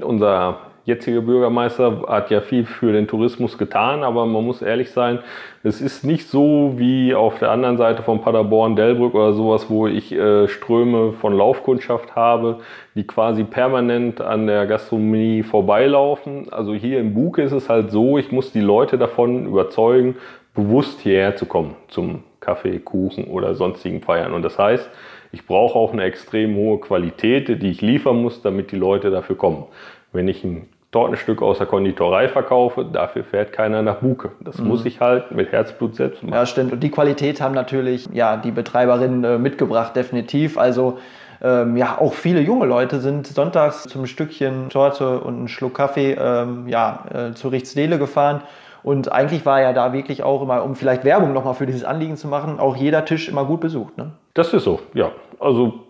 unser 0.00 0.58
jetziger 0.84 1.22
Bürgermeister 1.22 2.02
hat 2.08 2.30
ja 2.30 2.40
viel 2.40 2.66
für 2.66 2.92
den 2.92 3.06
Tourismus 3.06 3.56
getan, 3.56 4.02
aber 4.02 4.26
man 4.26 4.44
muss 4.44 4.60
ehrlich 4.60 4.90
sein, 4.90 5.20
es 5.62 5.80
ist 5.80 6.04
nicht 6.04 6.28
so 6.28 6.74
wie 6.76 7.14
auf 7.14 7.38
der 7.38 7.50
anderen 7.50 7.78
Seite 7.78 8.02
von 8.02 8.20
Paderborn, 8.20 8.76
Delbrück 8.76 9.14
oder 9.14 9.32
sowas, 9.32 9.70
wo 9.70 9.86
ich 9.86 10.12
äh, 10.12 10.46
Ströme 10.48 11.12
von 11.12 11.36
Laufkundschaft 11.36 12.14
habe, 12.14 12.58
die 12.94 13.06
quasi 13.06 13.44
permanent 13.44 14.20
an 14.20 14.46
der 14.46 14.66
Gastronomie 14.66 15.42
vorbeilaufen. 15.42 16.52
Also 16.52 16.74
hier 16.74 17.00
im 17.00 17.14
Buke 17.14 17.42
ist 17.42 17.52
es 17.52 17.70
halt 17.70 17.90
so, 17.90 18.18
ich 18.18 18.30
muss 18.30 18.52
die 18.52 18.60
Leute 18.60 18.98
davon 18.98 19.46
überzeugen, 19.46 20.16
bewusst 20.54 21.00
hierher 21.00 21.36
zu 21.36 21.46
kommen 21.46 21.76
zum 21.88 22.24
Kaffee, 22.40 22.78
Kuchen 22.78 23.24
oder 23.24 23.54
sonstigen 23.54 24.02
Feiern. 24.02 24.34
Und 24.34 24.42
das 24.42 24.58
heißt, 24.58 24.90
ich 25.34 25.46
brauche 25.46 25.76
auch 25.76 25.92
eine 25.92 26.04
extrem 26.04 26.54
hohe 26.54 26.78
Qualität, 26.78 27.48
die 27.60 27.70
ich 27.70 27.82
liefern 27.82 28.22
muss, 28.22 28.40
damit 28.40 28.70
die 28.70 28.76
Leute 28.76 29.10
dafür 29.10 29.36
kommen. 29.36 29.64
Wenn 30.12 30.28
ich 30.28 30.44
ein 30.44 30.68
Tortenstück 30.92 31.42
aus 31.42 31.58
der 31.58 31.66
Konditorei 31.66 32.28
verkaufe, 32.28 32.84
dafür 32.84 33.24
fährt 33.24 33.52
keiner 33.52 33.82
nach 33.82 33.96
Buke. 33.96 34.30
Das 34.38 34.58
mhm. 34.58 34.68
muss 34.68 34.86
ich 34.86 35.00
halt 35.00 35.32
mit 35.32 35.50
Herzblut 35.50 35.96
selbst 35.96 36.22
machen. 36.22 36.34
Ja, 36.34 36.46
stimmt. 36.46 36.72
Und 36.72 36.80
die 36.84 36.90
Qualität 36.90 37.40
haben 37.40 37.52
natürlich 37.52 38.08
ja, 38.12 38.36
die 38.36 38.52
Betreiberinnen 38.52 39.24
äh, 39.24 39.38
mitgebracht, 39.38 39.96
definitiv. 39.96 40.56
Also 40.56 40.98
ähm, 41.42 41.76
ja, 41.76 41.98
auch 41.98 42.14
viele 42.14 42.40
junge 42.40 42.66
Leute 42.66 43.00
sind 43.00 43.26
sonntags 43.26 43.82
zum 43.82 44.06
Stückchen 44.06 44.68
Torte 44.68 45.18
und 45.18 45.36
einen 45.36 45.48
Schluck 45.48 45.74
Kaffee 45.74 46.12
ähm, 46.12 46.68
ja, 46.68 47.04
äh, 47.12 47.34
zu 47.34 47.48
Richtsdele 47.48 47.98
gefahren. 47.98 48.42
Und 48.84 49.10
eigentlich 49.10 49.44
war 49.46 49.60
ja 49.60 49.72
da 49.72 49.92
wirklich 49.92 50.22
auch 50.22 50.42
immer, 50.42 50.62
um 50.62 50.76
vielleicht 50.76 51.04
Werbung 51.04 51.32
nochmal 51.32 51.54
für 51.54 51.66
dieses 51.66 51.84
Anliegen 51.84 52.16
zu 52.16 52.28
machen, 52.28 52.60
auch 52.60 52.76
jeder 52.76 53.04
Tisch 53.04 53.28
immer 53.28 53.46
gut 53.46 53.60
besucht. 53.60 53.96
Ne? 53.96 54.12
Das 54.34 54.52
ist 54.52 54.64
so, 54.64 54.80
ja. 54.92 55.10
Also 55.40 55.80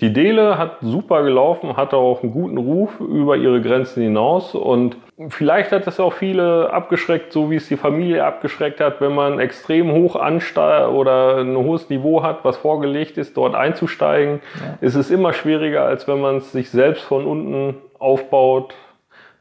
die 0.00 0.14
Dele 0.14 0.56
hat 0.56 0.78
super 0.80 1.22
gelaufen, 1.22 1.76
hatte 1.76 1.98
auch 1.98 2.22
einen 2.22 2.32
guten 2.32 2.56
Ruf 2.56 3.00
über 3.00 3.36
ihre 3.36 3.60
Grenzen 3.60 4.02
hinaus 4.02 4.54
und 4.54 4.96
vielleicht 5.28 5.72
hat 5.72 5.86
es 5.86 6.00
auch 6.00 6.14
viele 6.14 6.72
abgeschreckt, 6.72 7.34
so 7.34 7.50
wie 7.50 7.56
es 7.56 7.68
die 7.68 7.76
Familie 7.76 8.24
abgeschreckt 8.24 8.80
hat, 8.80 9.02
wenn 9.02 9.14
man 9.14 9.38
extrem 9.38 9.92
hoch 9.92 10.16
ansteigt 10.16 10.88
oder 10.88 11.36
ein 11.36 11.54
hohes 11.54 11.90
Niveau 11.90 12.22
hat, 12.22 12.46
was 12.46 12.56
vorgelegt 12.56 13.18
ist, 13.18 13.36
dort 13.36 13.54
einzusteigen, 13.54 14.40
ja. 14.58 14.78
ist 14.80 14.94
es 14.94 15.10
immer 15.10 15.34
schwieriger, 15.34 15.84
als 15.84 16.08
wenn 16.08 16.22
man 16.22 16.38
es 16.38 16.50
sich 16.50 16.70
selbst 16.70 17.02
von 17.02 17.26
unten 17.26 17.74
aufbaut. 17.98 18.74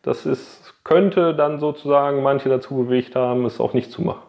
Das 0.02 0.26
ist, 0.26 0.74
könnte 0.84 1.34
dann 1.34 1.60
sozusagen 1.60 2.24
manche 2.24 2.50
dazu 2.50 2.76
bewegt 2.76 3.16
haben, 3.16 3.46
es 3.46 3.60
auch 3.60 3.74
nicht 3.74 3.92
zu 3.92 4.02
machen. 4.02 4.22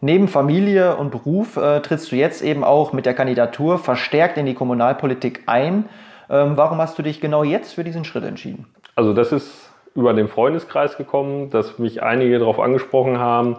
Neben 0.00 0.28
Familie 0.28 0.96
und 0.96 1.10
Beruf 1.10 1.56
äh, 1.56 1.80
trittst 1.80 2.12
du 2.12 2.16
jetzt 2.16 2.42
eben 2.42 2.62
auch 2.62 2.92
mit 2.92 3.04
der 3.04 3.14
Kandidatur 3.14 3.78
verstärkt 3.78 4.38
in 4.38 4.46
die 4.46 4.54
Kommunalpolitik 4.54 5.42
ein. 5.46 5.88
Ähm, 6.30 6.56
warum 6.56 6.78
hast 6.78 6.98
du 6.98 7.02
dich 7.02 7.20
genau 7.20 7.42
jetzt 7.42 7.74
für 7.74 7.82
diesen 7.82 8.04
Schritt 8.04 8.24
entschieden? 8.24 8.66
Also 8.94 9.12
das 9.12 9.32
ist 9.32 9.67
über 9.98 10.14
den 10.14 10.28
Freundeskreis 10.28 10.96
gekommen, 10.96 11.50
dass 11.50 11.78
mich 11.78 12.02
einige 12.02 12.38
darauf 12.38 12.60
angesprochen 12.60 13.18
haben, 13.18 13.56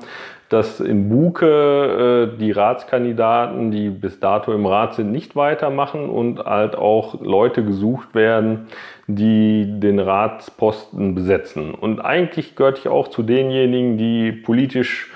dass 0.50 0.80
in 0.80 1.10
Buke 1.10 2.32
äh, 2.34 2.38
die 2.40 2.52
Ratskandidaten, 2.52 3.70
die 3.70 3.90
bis 3.90 4.20
dato 4.20 4.52
im 4.52 4.66
Rat 4.66 4.96
sind, 4.96 5.12
nicht 5.12 5.36
weitermachen 5.36 6.10
und 6.10 6.40
halt 6.40 6.76
auch 6.76 7.22
Leute 7.22 7.64
gesucht 7.64 8.16
werden, 8.16 8.68
die 9.06 9.80
den 9.80 10.00
Ratsposten 10.00 11.14
besetzen. 11.14 11.74
Und 11.76 12.00
eigentlich 12.00 12.56
gehörte 12.56 12.80
ich 12.80 12.88
auch 12.88 13.10
zu 13.10 13.22
denjenigen, 13.22 13.98
die 13.98 14.32
politisch 14.32 15.12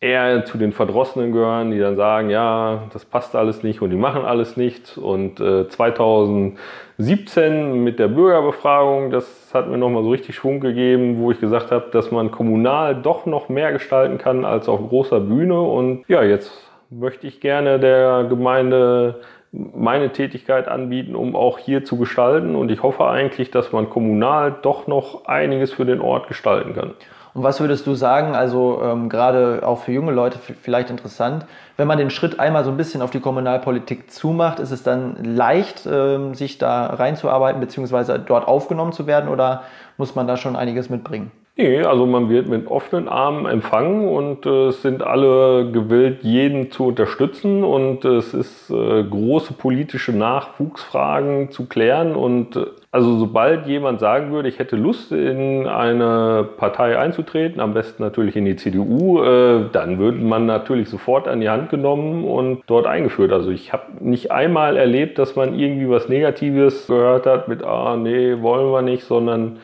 eher 0.00 0.46
zu 0.46 0.56
den 0.56 0.72
Verdrossenen 0.72 1.30
gehören, 1.30 1.70
die 1.70 1.78
dann 1.78 1.96
sagen, 1.96 2.30
ja, 2.30 2.84
das 2.92 3.04
passt 3.04 3.36
alles 3.36 3.62
nicht 3.62 3.82
und 3.82 3.90
die 3.90 3.96
machen 3.96 4.24
alles 4.24 4.56
nicht. 4.56 4.96
Und 4.96 5.40
äh, 5.40 5.68
2017 5.68 7.84
mit 7.84 7.98
der 7.98 8.08
Bürgerbefragung, 8.08 9.10
das 9.10 9.50
hat 9.52 9.68
mir 9.68 9.76
nochmal 9.76 10.02
so 10.02 10.10
richtig 10.10 10.36
Schwung 10.36 10.60
gegeben, 10.60 11.18
wo 11.18 11.30
ich 11.30 11.38
gesagt 11.38 11.70
habe, 11.70 11.90
dass 11.92 12.10
man 12.10 12.30
kommunal 12.30 12.94
doch 12.94 13.26
noch 13.26 13.50
mehr 13.50 13.72
gestalten 13.72 14.16
kann 14.16 14.46
als 14.46 14.70
auf 14.70 14.88
großer 14.88 15.20
Bühne. 15.20 15.60
Und 15.60 16.04
ja, 16.08 16.22
jetzt 16.22 16.50
möchte 16.88 17.26
ich 17.26 17.42
gerne 17.42 17.78
der 17.78 18.24
Gemeinde 18.24 19.20
meine 19.52 20.12
Tätigkeit 20.12 20.68
anbieten, 20.68 21.14
um 21.14 21.36
auch 21.36 21.58
hier 21.58 21.84
zu 21.84 21.98
gestalten. 21.98 22.54
Und 22.54 22.70
ich 22.70 22.82
hoffe 22.82 23.06
eigentlich, 23.06 23.50
dass 23.50 23.72
man 23.72 23.90
kommunal 23.90 24.56
doch 24.62 24.86
noch 24.86 25.26
einiges 25.26 25.72
für 25.72 25.84
den 25.84 26.00
Ort 26.00 26.28
gestalten 26.28 26.74
kann. 26.74 26.94
Und 27.32 27.42
was 27.44 27.60
würdest 27.60 27.86
du 27.86 27.94
sagen, 27.94 28.34
also 28.34 28.80
ähm, 28.82 29.08
gerade 29.08 29.62
auch 29.64 29.78
für 29.80 29.92
junge 29.92 30.12
Leute 30.12 30.38
vielleicht 30.38 30.90
interessant, 30.90 31.46
wenn 31.76 31.86
man 31.86 31.98
den 31.98 32.10
Schritt 32.10 32.40
einmal 32.40 32.64
so 32.64 32.70
ein 32.70 32.76
bisschen 32.76 33.02
auf 33.02 33.10
die 33.10 33.20
Kommunalpolitik 33.20 34.10
zumacht, 34.10 34.58
ist 34.58 34.70
es 34.70 34.82
dann 34.82 35.16
leicht, 35.22 35.86
ähm, 35.90 36.34
sich 36.34 36.58
da 36.58 36.86
reinzuarbeiten 36.86 37.60
bzw. 37.60 38.18
dort 38.26 38.48
aufgenommen 38.48 38.92
zu 38.92 39.06
werden 39.06 39.30
oder 39.30 39.62
muss 39.96 40.14
man 40.14 40.26
da 40.26 40.36
schon 40.36 40.56
einiges 40.56 40.90
mitbringen? 40.90 41.30
Nee, 41.56 41.82
also 41.82 42.06
man 42.06 42.30
wird 42.30 42.48
mit 42.48 42.68
offenen 42.68 43.06
Armen 43.06 43.44
empfangen 43.44 44.08
und 44.08 44.46
äh, 44.46 44.68
es 44.68 44.82
sind 44.82 45.02
alle 45.02 45.70
gewillt, 45.70 46.22
jeden 46.22 46.70
zu 46.70 46.86
unterstützen 46.86 47.64
und 47.64 48.04
äh, 48.04 48.16
es 48.16 48.32
ist 48.32 48.70
äh, 48.70 49.02
große 49.04 49.52
politische 49.52 50.12
Nachwuchsfragen 50.12 51.50
zu 51.50 51.66
klären 51.66 52.14
und 52.14 52.56
äh, 52.56 52.66
also 52.92 53.18
sobald 53.18 53.66
jemand 53.68 54.00
sagen 54.00 54.32
würde, 54.32 54.48
ich 54.48 54.58
hätte 54.58 54.74
Lust 54.74 55.12
in 55.12 55.68
eine 55.68 56.48
Partei 56.56 56.98
einzutreten, 56.98 57.60
am 57.60 57.72
besten 57.72 58.02
natürlich 58.02 58.34
in 58.34 58.44
die 58.44 58.56
CDU, 58.56 59.22
äh, 59.22 59.68
dann 59.70 59.98
würde 60.00 60.18
man 60.18 60.46
natürlich 60.46 60.88
sofort 60.88 61.28
an 61.28 61.40
die 61.40 61.48
Hand 61.48 61.70
genommen 61.70 62.24
und 62.24 62.62
dort 62.66 62.86
eingeführt. 62.86 63.32
Also 63.32 63.50
ich 63.50 63.72
habe 63.72 63.84
nicht 64.00 64.32
einmal 64.32 64.76
erlebt, 64.76 65.18
dass 65.18 65.36
man 65.36 65.56
irgendwie 65.56 65.88
was 65.88 66.08
Negatives 66.08 66.88
gehört 66.88 67.26
hat 67.26 67.46
mit, 67.46 67.62
ah 67.62 67.96
nee, 67.96 68.42
wollen 68.42 68.72
wir 68.72 68.82
nicht, 68.82 69.04
sondern 69.04 69.58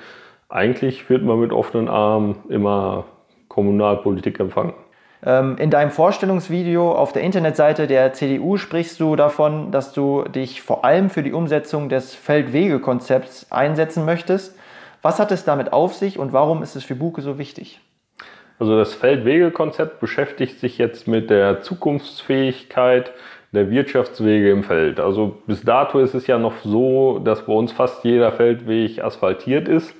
eigentlich 0.49 1.11
wird 1.11 1.25
man 1.25 1.41
mit 1.41 1.53
offenen 1.53 1.89
Armen 1.89 2.37
immer 2.49 3.07
Kommunalpolitik 3.49 4.39
empfangen. 4.39 4.75
Ähm, 5.27 5.57
in 5.59 5.71
deinem 5.71 5.91
Vorstellungsvideo 5.91 6.93
auf 6.93 7.13
der 7.13 7.23
Internetseite 7.23 7.89
der 7.89 8.13
CDU 8.13 8.57
sprichst 8.57 9.01
du 9.01 9.17
davon, 9.17 9.73
dass 9.73 9.93
du 9.93 10.23
dich 10.23 10.63
vor 10.63 10.85
allem 10.85 11.11
für 11.11 11.25
die 11.25 11.33
Umsetzung 11.33 11.89
des 11.89 12.15
Feldwegekonzepts 12.15 13.51
einsetzen 13.51 14.05
möchtest. 14.05 14.57
Was 15.03 15.19
hat 15.19 15.33
es 15.33 15.45
damit 15.45 15.73
auf 15.73 15.95
sich 15.95 16.21
und 16.21 16.33
warum 16.33 16.63
ist 16.63 16.77
es 16.77 16.85
für 16.85 16.95
Buke 16.95 17.23
so 17.23 17.39
wichtig? 17.39 17.81
Also 18.61 18.79
das 18.79 18.95
Feldwegekonzept 18.95 20.01
beschäftigt 20.01 20.61
sich 20.61 20.79
jetzt 20.79 21.09
mit 21.09 21.29
der 21.29 21.61
Zukunftsfähigkeit 21.61 23.13
der 23.53 23.71
Wirtschaftswege 23.71 24.51
im 24.51 24.63
Feld. 24.63 25.01
Also 25.01 25.39
bis 25.47 25.63
dato 25.63 25.99
ist 25.99 26.15
es 26.15 26.27
ja 26.27 26.39
noch 26.39 26.55
so, 26.63 27.19
dass 27.19 27.47
bei 27.47 27.53
uns 27.53 27.73
fast 27.73 28.05
jeder 28.05 28.33
Feldweg 28.33 29.03
asphaltiert 29.03 29.69
ist. 29.69 29.95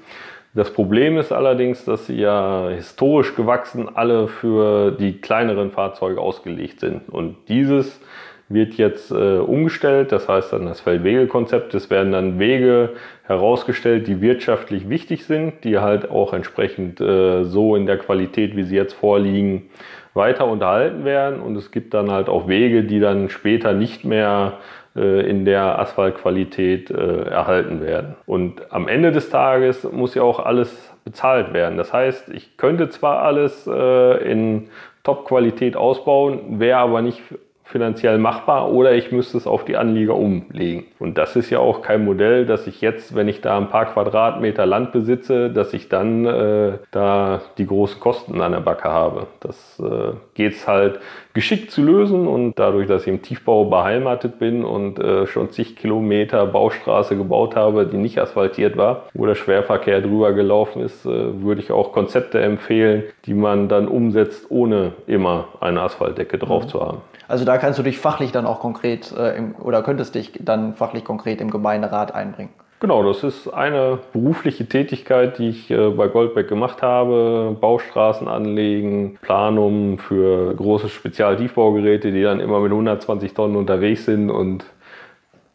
Das 0.57 0.73
Problem 0.73 1.19
ist 1.19 1.33
allerdings, 1.33 1.85
dass 1.85 2.07
sie 2.07 2.17
ja 2.19 2.71
historisch 2.71 3.37
gewachsen 3.37 3.95
alle 3.95 4.27
für 4.27 4.91
die 4.91 5.21
kleineren 5.21 5.71
Fahrzeuge 5.71 6.19
ausgelegt 6.19 6.81
sind. 6.81 7.11
Und 7.11 7.37
dieses 7.49 8.01
wird 8.49 8.73
jetzt 8.75 9.11
äh, 9.11 9.37
umgestellt, 9.37 10.13
das 10.13 10.31
heißt 10.31 10.55
dann 10.55 10.65
das 10.65 10.81
Feldwegekonzept. 10.81 11.75
Es 11.75 11.91
werden 11.91 12.13
dann 12.13 12.39
Wege 12.39 12.95
herausgestellt, 13.25 14.07
die 14.07 14.23
wirtschaftlich 14.23 14.89
wichtig 14.89 15.27
sind, 15.27 15.63
die 15.63 15.79
halt 15.79 16.11
auch 16.11 16.33
entsprechend 16.33 17.03
äh, 17.03 17.45
so 17.45 17.77
in 17.77 17.85
der 17.85 17.99
Qualität, 17.99 18.57
wie 18.57 18.63
sie 18.63 18.77
jetzt 18.77 18.95
vorliegen, 18.95 19.69
weiter 20.15 20.47
unterhalten 20.47 21.05
werden. 21.05 21.41
Und 21.41 21.57
es 21.57 21.71
gibt 21.71 21.93
dann 21.93 22.11
halt 22.11 22.31
auch 22.31 22.49
Wege, 22.49 22.85
die 22.85 22.99
dann 22.99 23.29
später 23.29 23.75
nicht 23.75 24.07
mehr 24.07 24.55
in 25.01 25.45
der 25.45 25.79
Asphaltqualität 25.79 26.91
äh, 26.91 27.25
erhalten 27.25 27.81
werden. 27.81 28.17
Und 28.27 28.73
am 28.73 28.89
Ende 28.89 29.13
des 29.13 29.31
Tages 29.31 29.85
muss 29.91 30.15
ja 30.15 30.23
auch 30.23 30.41
alles 30.41 30.93
bezahlt 31.05 31.53
werden. 31.53 31.79
Das 31.79 31.93
heißt, 31.93 32.31
ich 32.31 32.57
könnte 32.57 32.89
zwar 32.89 33.23
alles 33.23 33.67
äh, 33.67 34.31
in 34.31 34.69
Top-Qualität 35.05 35.77
ausbauen, 35.77 36.59
wäre 36.59 36.79
aber 36.79 37.01
nicht 37.01 37.23
finanziell 37.67 38.19
machbar 38.19 38.71
oder 38.71 38.93
ich 38.93 39.11
müsste 39.11 39.37
es 39.37 39.47
auf 39.47 39.65
die 39.65 39.77
Anlieger 39.77 40.15
umlegen. 40.15 40.85
Und 41.01 41.19
das 41.19 41.35
ist 41.35 41.51
ja 41.51 41.59
auch 41.59 41.83
kein 41.83 42.05
Modell, 42.05 42.47
dass 42.47 42.69
ich 42.69 42.81
jetzt, 42.81 43.17
wenn 43.17 43.27
ich 43.27 43.41
da 43.41 43.57
ein 43.57 43.69
paar 43.69 43.87
Quadratmeter 43.87 44.67
Land 44.67 44.93
besitze, 44.93 45.51
dass 45.51 45.75
ich 45.75 45.89
dann 45.89 46.25
äh, 46.27 46.79
da 46.93 47.43
die 47.59 47.67
großen 47.67 47.99
Kosten 47.99 48.41
an 48.41 48.53
der 48.53 48.61
Backe 48.61 48.89
habe. 48.89 49.27
Das 49.41 49.81
äh, 49.81 50.13
geht 50.35 50.55
halt 50.69 51.01
geschickt 51.37 51.71
zu 51.71 51.83
lösen 51.83 52.27
und 52.27 52.59
dadurch, 52.59 52.89
dass 52.89 53.03
ich 53.03 53.09
im 53.09 53.21
Tiefbau 53.21 53.67
beheimatet 53.67 54.39
bin 54.39 54.65
und 54.65 54.99
äh, 54.99 55.27
schon 55.27 55.51
zig 55.51 55.77
Kilometer 55.77 56.47
Baustraße 56.47 57.15
gebaut 57.15 57.55
habe, 57.57 57.87
die 57.87 57.99
nicht 57.99 58.19
asphaltiert 58.19 58.79
war, 58.79 59.03
wo 59.13 59.27
der 59.27 59.35
Schwerverkehr 59.35 60.01
drüber 60.01 60.33
gelaufen 60.33 60.81
ist, 60.81 61.05
äh, 61.05 61.43
würde 61.43 61.61
ich 61.61 61.71
auch 61.71 61.93
Konzepte 61.93 62.41
empfehlen, 62.41 63.05
die 63.27 63.35
man 63.35 63.69
dann 63.69 63.87
umsetzt, 63.87 64.47
ohne 64.49 64.93
immer 65.07 65.49
eine 65.61 65.83
Asphaltdecke 65.83 66.39
drauf 66.39 66.65
mhm. 66.65 66.69
zu 66.69 66.81
haben. 66.81 67.03
Also 67.29 67.45
da 67.45 67.59
kannst 67.59 67.79
du 67.79 67.83
dich 67.83 67.99
fachlich 67.99 68.33
dann 68.33 68.47
auch 68.47 68.61
konkret 68.61 69.13
äh, 69.13 69.37
im, 69.37 69.55
oder 69.57 69.83
könntest 69.83 70.15
dich 70.15 70.33
dann 70.41 70.75
fachlich 70.75 71.05
konkret 71.05 71.43
im 71.43 71.51
Gemeinderat 71.51 72.15
einbringen. 72.15 72.51
Genau, 72.79 73.03
das 73.03 73.25
ist 73.25 73.49
eine 73.49 73.99
berufliche 74.13 74.67
Tätigkeit, 74.67 75.39
die 75.39 75.49
ich 75.49 75.71
äh, 75.71 75.89
bei 75.89 76.09
Goldbeck 76.09 76.47
gemacht 76.47 76.83
habe. 76.83 77.57
Baustraßen 77.59 78.29
anlegen, 78.29 79.19
Planung 79.23 79.99
für 79.99 80.55
große 80.55 80.91
Spezialtiefbaugeräte, 80.91 82.13
die 82.13 82.23
dann 82.23 82.39
immer 82.39 82.61
mit 82.61 82.73
120 82.73 83.33
Tonnen 83.33 83.57
unterwegs 83.57 84.05
sind 84.05 84.31
und 84.31 84.67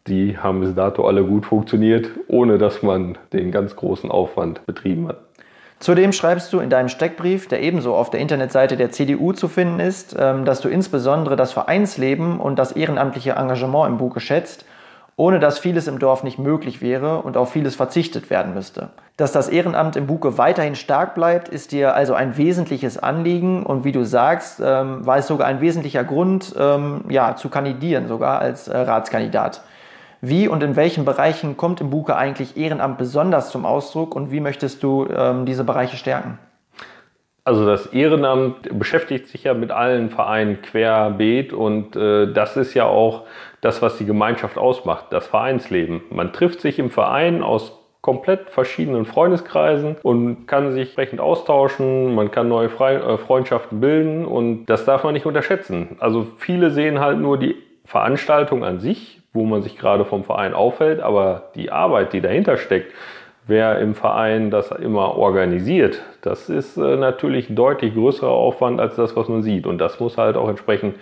die 0.08 0.36
haben 0.38 0.62
bis 0.62 0.74
dato 0.74 1.08
alle 1.08 1.24
gut 1.24 1.46
funktioniert, 1.46 2.10
ohne 2.28 2.58
dass 2.58 2.82
man 2.82 3.20
den 3.34 3.52
ganz 3.52 3.76
großen 3.76 4.10
Aufwand 4.10 4.66
betrieben 4.66 5.08
hat. 5.08 5.20
Zudem 5.80 6.14
schreibst 6.14 6.52
du 6.54 6.60
in 6.60 6.72
deinem 6.72 6.90
Steckbrief, 6.90 7.48
der 7.48 7.62
ebenso 7.62 7.96
auf 7.96 8.10
der 8.10 8.20
Internetseite 8.20 8.78
der 8.78 8.92
CDU 8.92 9.34
zu 9.34 9.48
finden 9.48 9.80
ist, 9.80 10.16
ähm, 10.20 10.44
dass 10.46 10.62
du 10.62 10.70
insbesondere 10.70 11.36
das 11.36 11.54
Vereinsleben 11.54 12.40
und 12.40 12.58
das 12.58 12.72
ehrenamtliche 12.72 13.32
Engagement 13.34 13.90
im 13.90 13.98
Buche 13.98 14.20
schätzt, 14.20 14.66
ohne 15.22 15.40
dass 15.40 15.60
vieles 15.60 15.88
im 15.88 16.00
Dorf 16.00 16.24
nicht 16.24 16.40
möglich 16.40 16.82
wäre 16.82 17.20
und 17.20 17.38
auf 17.38 17.52
vieles 17.52 17.76
verzichtet 17.76 18.32
werden 18.32 18.56
müsste. 18.56 18.90
Dass 19.18 19.32
das 19.32 19.50
Ehrenamt 19.50 19.96
im 19.96 20.08
Buke 20.08 20.40
weiterhin 20.40 20.74
stark 20.74 21.14
bleibt, 21.14 21.48
ist 21.48 21.72
dir 21.74 21.94
also 21.94 22.16
ein 22.16 22.38
wesentliches 22.38 22.98
Anliegen 22.98 23.64
und 23.64 23.84
wie 23.84 23.92
du 23.92 24.04
sagst, 24.04 24.60
ähm, 24.66 25.06
war 25.06 25.20
es 25.20 25.28
sogar 25.28 25.46
ein 25.46 25.62
wesentlicher 25.62 26.04
Grund, 26.04 26.56
ähm, 26.58 27.02
ja, 27.08 27.36
zu 27.36 27.50
kandidieren, 27.50 28.08
sogar 28.08 28.40
als 28.40 28.68
äh, 28.68 28.76
Ratskandidat. 28.76 29.62
Wie 30.22 30.48
und 30.48 30.64
in 30.64 30.76
welchen 30.76 31.06
Bereichen 31.06 31.56
kommt 31.56 31.82
im 31.82 31.92
Buke 31.92 32.16
eigentlich 32.16 32.58
Ehrenamt 32.58 32.98
besonders 32.98 33.52
zum 33.52 33.64
Ausdruck 33.64 34.16
und 34.16 34.32
wie 34.32 34.40
möchtest 34.40 34.82
du 34.82 35.06
ähm, 35.06 35.46
diese 35.46 35.64
Bereiche 35.64 35.98
stärken? 35.98 36.40
Also 37.44 37.66
das 37.66 37.88
Ehrenamt 37.88 38.78
beschäftigt 38.78 39.28
sich 39.28 39.44
ja 39.44 39.54
mit 39.54 39.72
allen 39.72 40.10
Vereinen 40.10 40.64
querbeet 40.64 41.54
und 41.54 41.96
äh, 41.96 42.32
das 42.34 42.58
ist 42.58 42.74
ja 42.76 42.86
auch 42.86 43.24
das, 43.62 43.82
was 43.82 43.98
die 43.98 44.06
Gemeinschaft 44.06 44.58
ausmacht, 44.58 45.06
das 45.12 45.28
Vereinsleben. 45.28 46.02
Man 46.10 46.34
trifft 46.34 46.62
sich 46.62 46.80
im 46.80 46.90
Verein 46.90 47.44
aus 47.44 47.78
komplett 48.02 48.50
verschiedenen 48.50 49.06
Freundeskreisen 49.06 49.96
und 50.02 50.48
kann 50.48 50.72
sich 50.72 50.82
entsprechend 50.88 51.20
austauschen, 51.22 52.16
man 52.16 52.32
kann 52.32 52.50
neue 52.50 52.68
äh, 52.68 53.18
Freundschaften 53.18 53.80
bilden 53.80 54.26
und 54.26 54.66
das 54.66 54.86
darf 54.86 55.04
man 55.04 55.14
nicht 55.14 55.28
unterschätzen. 55.28 55.98
Also 56.00 56.26
viele 56.38 56.72
sehen 56.72 57.00
halt 57.00 57.20
nur 57.20 57.38
die 57.38 57.56
Veranstaltung 57.86 58.64
an 58.64 58.80
sich, 58.80 59.22
wo 59.34 59.46
man 59.46 59.62
sich 59.62 59.78
gerade 59.78 60.04
vom 60.04 60.24
Verein 60.24 60.56
aufhält, 60.56 61.00
aber 61.00 61.52
die 61.56 61.72
Arbeit, 61.72 62.14
die 62.14 62.22
dahinter 62.22 62.58
steckt, 62.58 62.92
wer 63.48 63.80
im 63.80 63.96
Verein 63.96 64.50
das 64.50 64.72
immer 64.72 65.16
organisiert, 65.16 66.02
das 66.22 66.50
ist 66.50 66.78
äh, 66.78 66.96
natürlich 66.96 67.54
deutlich 67.54 67.94
größerer 67.94 68.32
Aufwand 68.32 68.80
als 68.80 68.96
das, 68.96 69.16
was 69.16 69.28
man 69.28 69.44
sieht. 69.44 69.68
Und 69.68 69.78
das 69.80 70.00
muss 70.00 70.18
halt 70.18 70.38
auch 70.38 70.50
entsprechend 70.50 70.96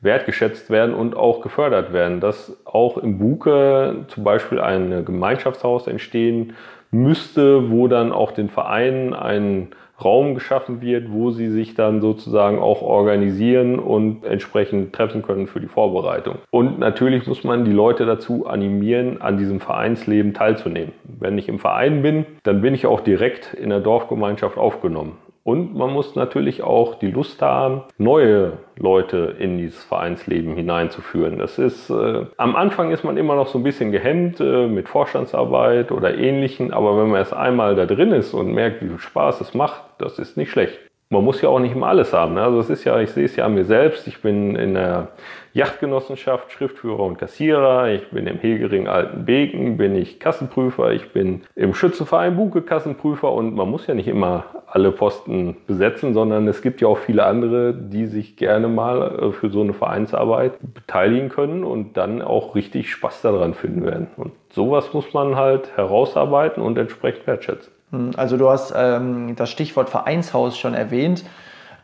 wertgeschätzt 0.00 0.70
werden 0.70 0.94
und 0.94 1.16
auch 1.16 1.40
gefördert 1.40 1.92
werden, 1.92 2.20
dass 2.20 2.56
auch 2.64 2.98
im 2.98 3.18
Buke 3.18 4.04
zum 4.08 4.24
Beispiel 4.24 4.60
ein 4.60 5.04
Gemeinschaftshaus 5.04 5.86
entstehen 5.86 6.54
müsste, 6.90 7.70
wo 7.70 7.88
dann 7.88 8.12
auch 8.12 8.32
den 8.32 8.48
Vereinen 8.48 9.12
ein 9.12 9.68
Raum 10.02 10.34
geschaffen 10.34 10.80
wird, 10.80 11.10
wo 11.10 11.30
sie 11.30 11.48
sich 11.48 11.74
dann 11.74 12.00
sozusagen 12.00 12.60
auch 12.60 12.82
organisieren 12.82 13.80
und 13.80 14.24
entsprechend 14.24 14.92
treffen 14.92 15.22
können 15.22 15.48
für 15.48 15.60
die 15.60 15.66
Vorbereitung. 15.66 16.36
Und 16.50 16.78
natürlich 16.78 17.26
muss 17.26 17.42
man 17.42 17.64
die 17.64 17.72
Leute 17.72 18.06
dazu 18.06 18.46
animieren, 18.46 19.20
an 19.20 19.38
diesem 19.38 19.58
Vereinsleben 19.58 20.34
teilzunehmen. 20.34 20.92
Wenn 21.02 21.36
ich 21.36 21.48
im 21.48 21.58
Verein 21.58 22.02
bin, 22.02 22.26
dann 22.44 22.60
bin 22.60 22.74
ich 22.74 22.86
auch 22.86 23.00
direkt 23.00 23.54
in 23.54 23.70
der 23.70 23.80
Dorfgemeinschaft 23.80 24.56
aufgenommen. 24.56 25.18
Und 25.48 25.74
man 25.74 25.94
muss 25.94 26.14
natürlich 26.14 26.62
auch 26.62 26.96
die 26.96 27.10
Lust 27.10 27.40
haben, 27.40 27.80
neue 27.96 28.58
Leute 28.76 29.34
in 29.38 29.56
dieses 29.56 29.82
Vereinsleben 29.82 30.54
hineinzuführen. 30.54 31.38
Das 31.38 31.58
ist, 31.58 31.88
äh, 31.88 32.26
am 32.36 32.54
Anfang 32.54 32.90
ist 32.90 33.02
man 33.02 33.16
immer 33.16 33.34
noch 33.34 33.48
so 33.48 33.56
ein 33.56 33.62
bisschen 33.62 33.90
gehemmt 33.90 34.40
äh, 34.40 34.66
mit 34.66 34.90
Vorstandsarbeit 34.90 35.90
oder 35.90 36.18
ähnlichen, 36.18 36.70
aber 36.74 36.98
wenn 36.98 37.08
man 37.08 37.20
erst 37.20 37.32
einmal 37.32 37.76
da 37.76 37.86
drin 37.86 38.12
ist 38.12 38.34
und 38.34 38.52
merkt, 38.52 38.82
wie 38.82 38.88
viel 38.88 38.98
Spaß 38.98 39.40
es 39.40 39.54
macht, 39.54 39.80
das 39.96 40.18
ist 40.18 40.36
nicht 40.36 40.50
schlecht 40.50 40.78
man 41.10 41.24
muss 41.24 41.40
ja 41.40 41.48
auch 41.48 41.58
nicht 41.58 41.74
immer 41.74 41.86
alles 41.86 42.12
haben. 42.12 42.34
Ne? 42.34 42.42
Also 42.42 42.60
es 42.60 42.68
ist 42.68 42.84
ja, 42.84 43.00
ich 43.00 43.10
sehe 43.10 43.24
es 43.24 43.34
ja 43.34 43.46
an 43.46 43.54
mir 43.54 43.64
selbst. 43.64 44.06
Ich 44.06 44.20
bin 44.20 44.56
in 44.56 44.74
der 44.74 45.08
Yachtgenossenschaft 45.54 46.52
Schriftführer 46.52 47.00
und 47.00 47.16
Kassierer. 47.16 47.88
Ich 47.88 48.10
bin 48.10 48.26
im 48.26 48.38
Hegering 48.38 48.88
Altenbeken, 48.88 49.78
bin 49.78 49.96
ich 49.96 50.20
Kassenprüfer. 50.20 50.92
Ich 50.92 51.12
bin 51.12 51.42
im 51.54 51.72
Schützenverein 51.72 52.36
Buke 52.36 52.60
Kassenprüfer 52.60 53.32
und 53.32 53.54
man 53.54 53.70
muss 53.70 53.86
ja 53.86 53.94
nicht 53.94 54.08
immer 54.08 54.44
alle 54.66 54.92
Posten 54.92 55.56
besetzen, 55.66 56.12
sondern 56.12 56.46
es 56.46 56.60
gibt 56.60 56.82
ja 56.82 56.88
auch 56.88 56.98
viele 56.98 57.24
andere, 57.24 57.72
die 57.72 58.04
sich 58.04 58.36
gerne 58.36 58.68
mal 58.68 59.18
äh, 59.18 59.32
für 59.32 59.48
so 59.48 59.62
eine 59.62 59.72
Vereinsarbeit 59.72 60.58
beteiligen 60.74 61.30
können 61.30 61.64
und 61.64 61.96
dann 61.96 62.20
auch 62.20 62.54
richtig 62.54 62.90
Spaß 62.90 63.22
daran 63.22 63.54
finden 63.54 63.86
werden. 63.86 64.08
Und 64.18 64.32
sowas 64.50 64.92
muss 64.92 65.14
man 65.14 65.36
halt 65.36 65.74
herausarbeiten 65.74 66.62
und 66.62 66.76
entsprechend 66.76 67.26
wertschätzen. 67.26 67.77
Hm, 67.90 68.10
also 68.16 68.36
du 68.36 68.48
hast 68.48 68.72
ähm, 68.76 69.34
das 69.36 69.50
Stichwort 69.50 69.90
Vereinshaus 69.90 70.58
schon 70.58 70.74
erwähnt. 70.74 71.24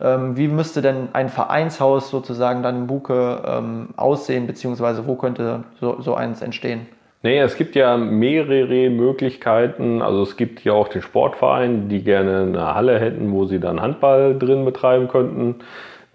Ähm, 0.00 0.36
wie 0.36 0.48
müsste 0.48 0.82
denn 0.82 1.08
ein 1.12 1.28
Vereinshaus 1.28 2.10
sozusagen 2.10 2.62
dann 2.62 2.76
im 2.76 2.86
Buke 2.86 3.42
ähm, 3.46 3.88
aussehen, 3.96 4.46
beziehungsweise 4.46 5.06
wo 5.06 5.14
könnte 5.14 5.64
so, 5.80 6.00
so 6.00 6.14
eins 6.14 6.42
entstehen? 6.42 6.86
Nee, 7.22 7.38
es 7.38 7.56
gibt 7.56 7.74
ja 7.74 7.96
mehrere 7.96 8.90
Möglichkeiten. 8.90 10.02
Also 10.02 10.22
es 10.22 10.36
gibt 10.36 10.62
ja 10.62 10.74
auch 10.74 10.88
den 10.88 11.00
Sportverein, 11.00 11.88
die 11.88 12.02
gerne 12.02 12.42
eine 12.42 12.74
Halle 12.74 12.98
hätten, 12.98 13.32
wo 13.32 13.46
sie 13.46 13.60
dann 13.60 13.80
Handball 13.80 14.38
drin 14.38 14.66
betreiben 14.66 15.08
könnten. 15.08 15.56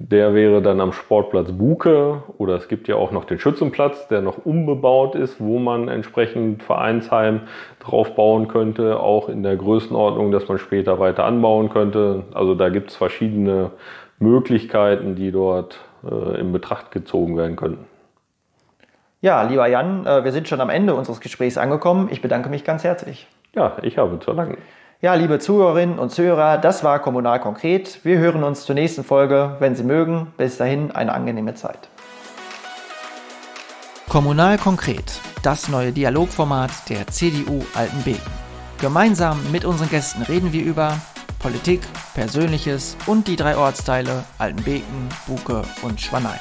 Der 0.02 0.34
wäre 0.34 0.62
dann 0.62 0.80
am 0.80 0.94
Sportplatz 0.94 1.52
Buke 1.52 2.24
oder 2.38 2.56
es 2.56 2.70
gibt 2.70 2.88
ja 2.88 2.96
auch 2.96 3.12
noch 3.12 3.26
den 3.26 3.38
Schützenplatz, 3.38 4.08
der 4.08 4.22
noch 4.22 4.46
umbebaut 4.46 5.14
ist, 5.14 5.42
wo 5.42 5.60
man 5.60 5.90
entsprechend 5.90 6.64
Vereinsheim 6.64 7.42
drauf 7.82 8.16
bauen 8.16 8.48
könnte, 8.48 9.02
auch 9.02 9.28
in 9.28 9.44
der 9.44 9.58
Größenordnung, 9.58 10.32
dass 10.32 10.48
man 10.48 10.58
später 10.58 11.00
weiter 11.00 11.26
anbauen 11.26 11.70
könnte. 11.70 12.24
Also 12.34 12.56
da 12.56 12.70
gibt 12.70 12.92
es 12.92 12.96
verschiedene 12.96 13.72
Möglichkeiten, 14.20 15.16
die 15.16 15.32
dort 15.32 15.80
äh, 16.10 16.40
in 16.40 16.54
Betracht 16.54 16.92
gezogen 16.92 17.36
werden 17.36 17.58
könnten. 17.58 17.86
Ja, 19.20 19.44
lieber 19.44 19.68
Jan, 19.68 20.06
äh, 20.06 20.24
wir 20.24 20.32
sind 20.32 20.48
schon 20.48 20.62
am 20.62 20.70
Ende 20.70 20.96
unseres 20.96 21.20
Gesprächs 21.20 21.58
angekommen. 21.58 22.08
Ich 22.10 22.22
bedanke 22.22 22.48
mich 22.48 22.64
ganz 22.64 22.86
herzlich. 22.86 23.28
Ja, 23.54 23.76
ich 23.82 23.98
habe 23.98 24.18
zu 24.20 24.32
danken. 24.32 24.60
Ja, 25.02 25.14
liebe 25.14 25.40
Zuhörerinnen 25.40 25.98
und 25.98 26.12
Zuhörer, 26.12 26.58
das 26.58 26.84
war 26.84 27.00
Kommunal 27.00 27.40
konkret. 27.40 28.02
Wir 28.04 28.18
hören 28.18 28.44
uns 28.44 28.66
zur 28.66 28.76
nächsten 28.76 29.06
Folge, 29.06 29.56
wenn 29.60 29.74
Sie 29.74 29.84
mögen. 29.84 30.34
Bis 30.36 30.58
dahin 30.58 30.92
eine 30.92 31.14
angenehme 31.14 31.56
Zeit. 31.56 31.88
Kommunal 34.10 34.58
konkret, 34.58 35.22
das 35.42 35.70
neue 35.70 35.94
Dialogformat 35.94 36.90
der 36.90 37.08
CDU 37.08 37.64
Altenbeken. 37.76 38.30
Gemeinsam 38.82 39.40
mit 39.54 39.64
unseren 39.64 39.90
Gästen 39.90 40.22
reden 40.24 40.52
wir 40.52 40.66
über 40.66 41.00
Politik, 41.40 41.80
Persönliches 42.14 42.98
und 43.08 43.30
die 43.30 43.38
drei 43.38 43.56
Ortsteile 43.56 44.26
Altenbeken, 44.38 45.08
Buke 45.28 45.62
und 45.82 46.02
Schwanein. 46.02 46.40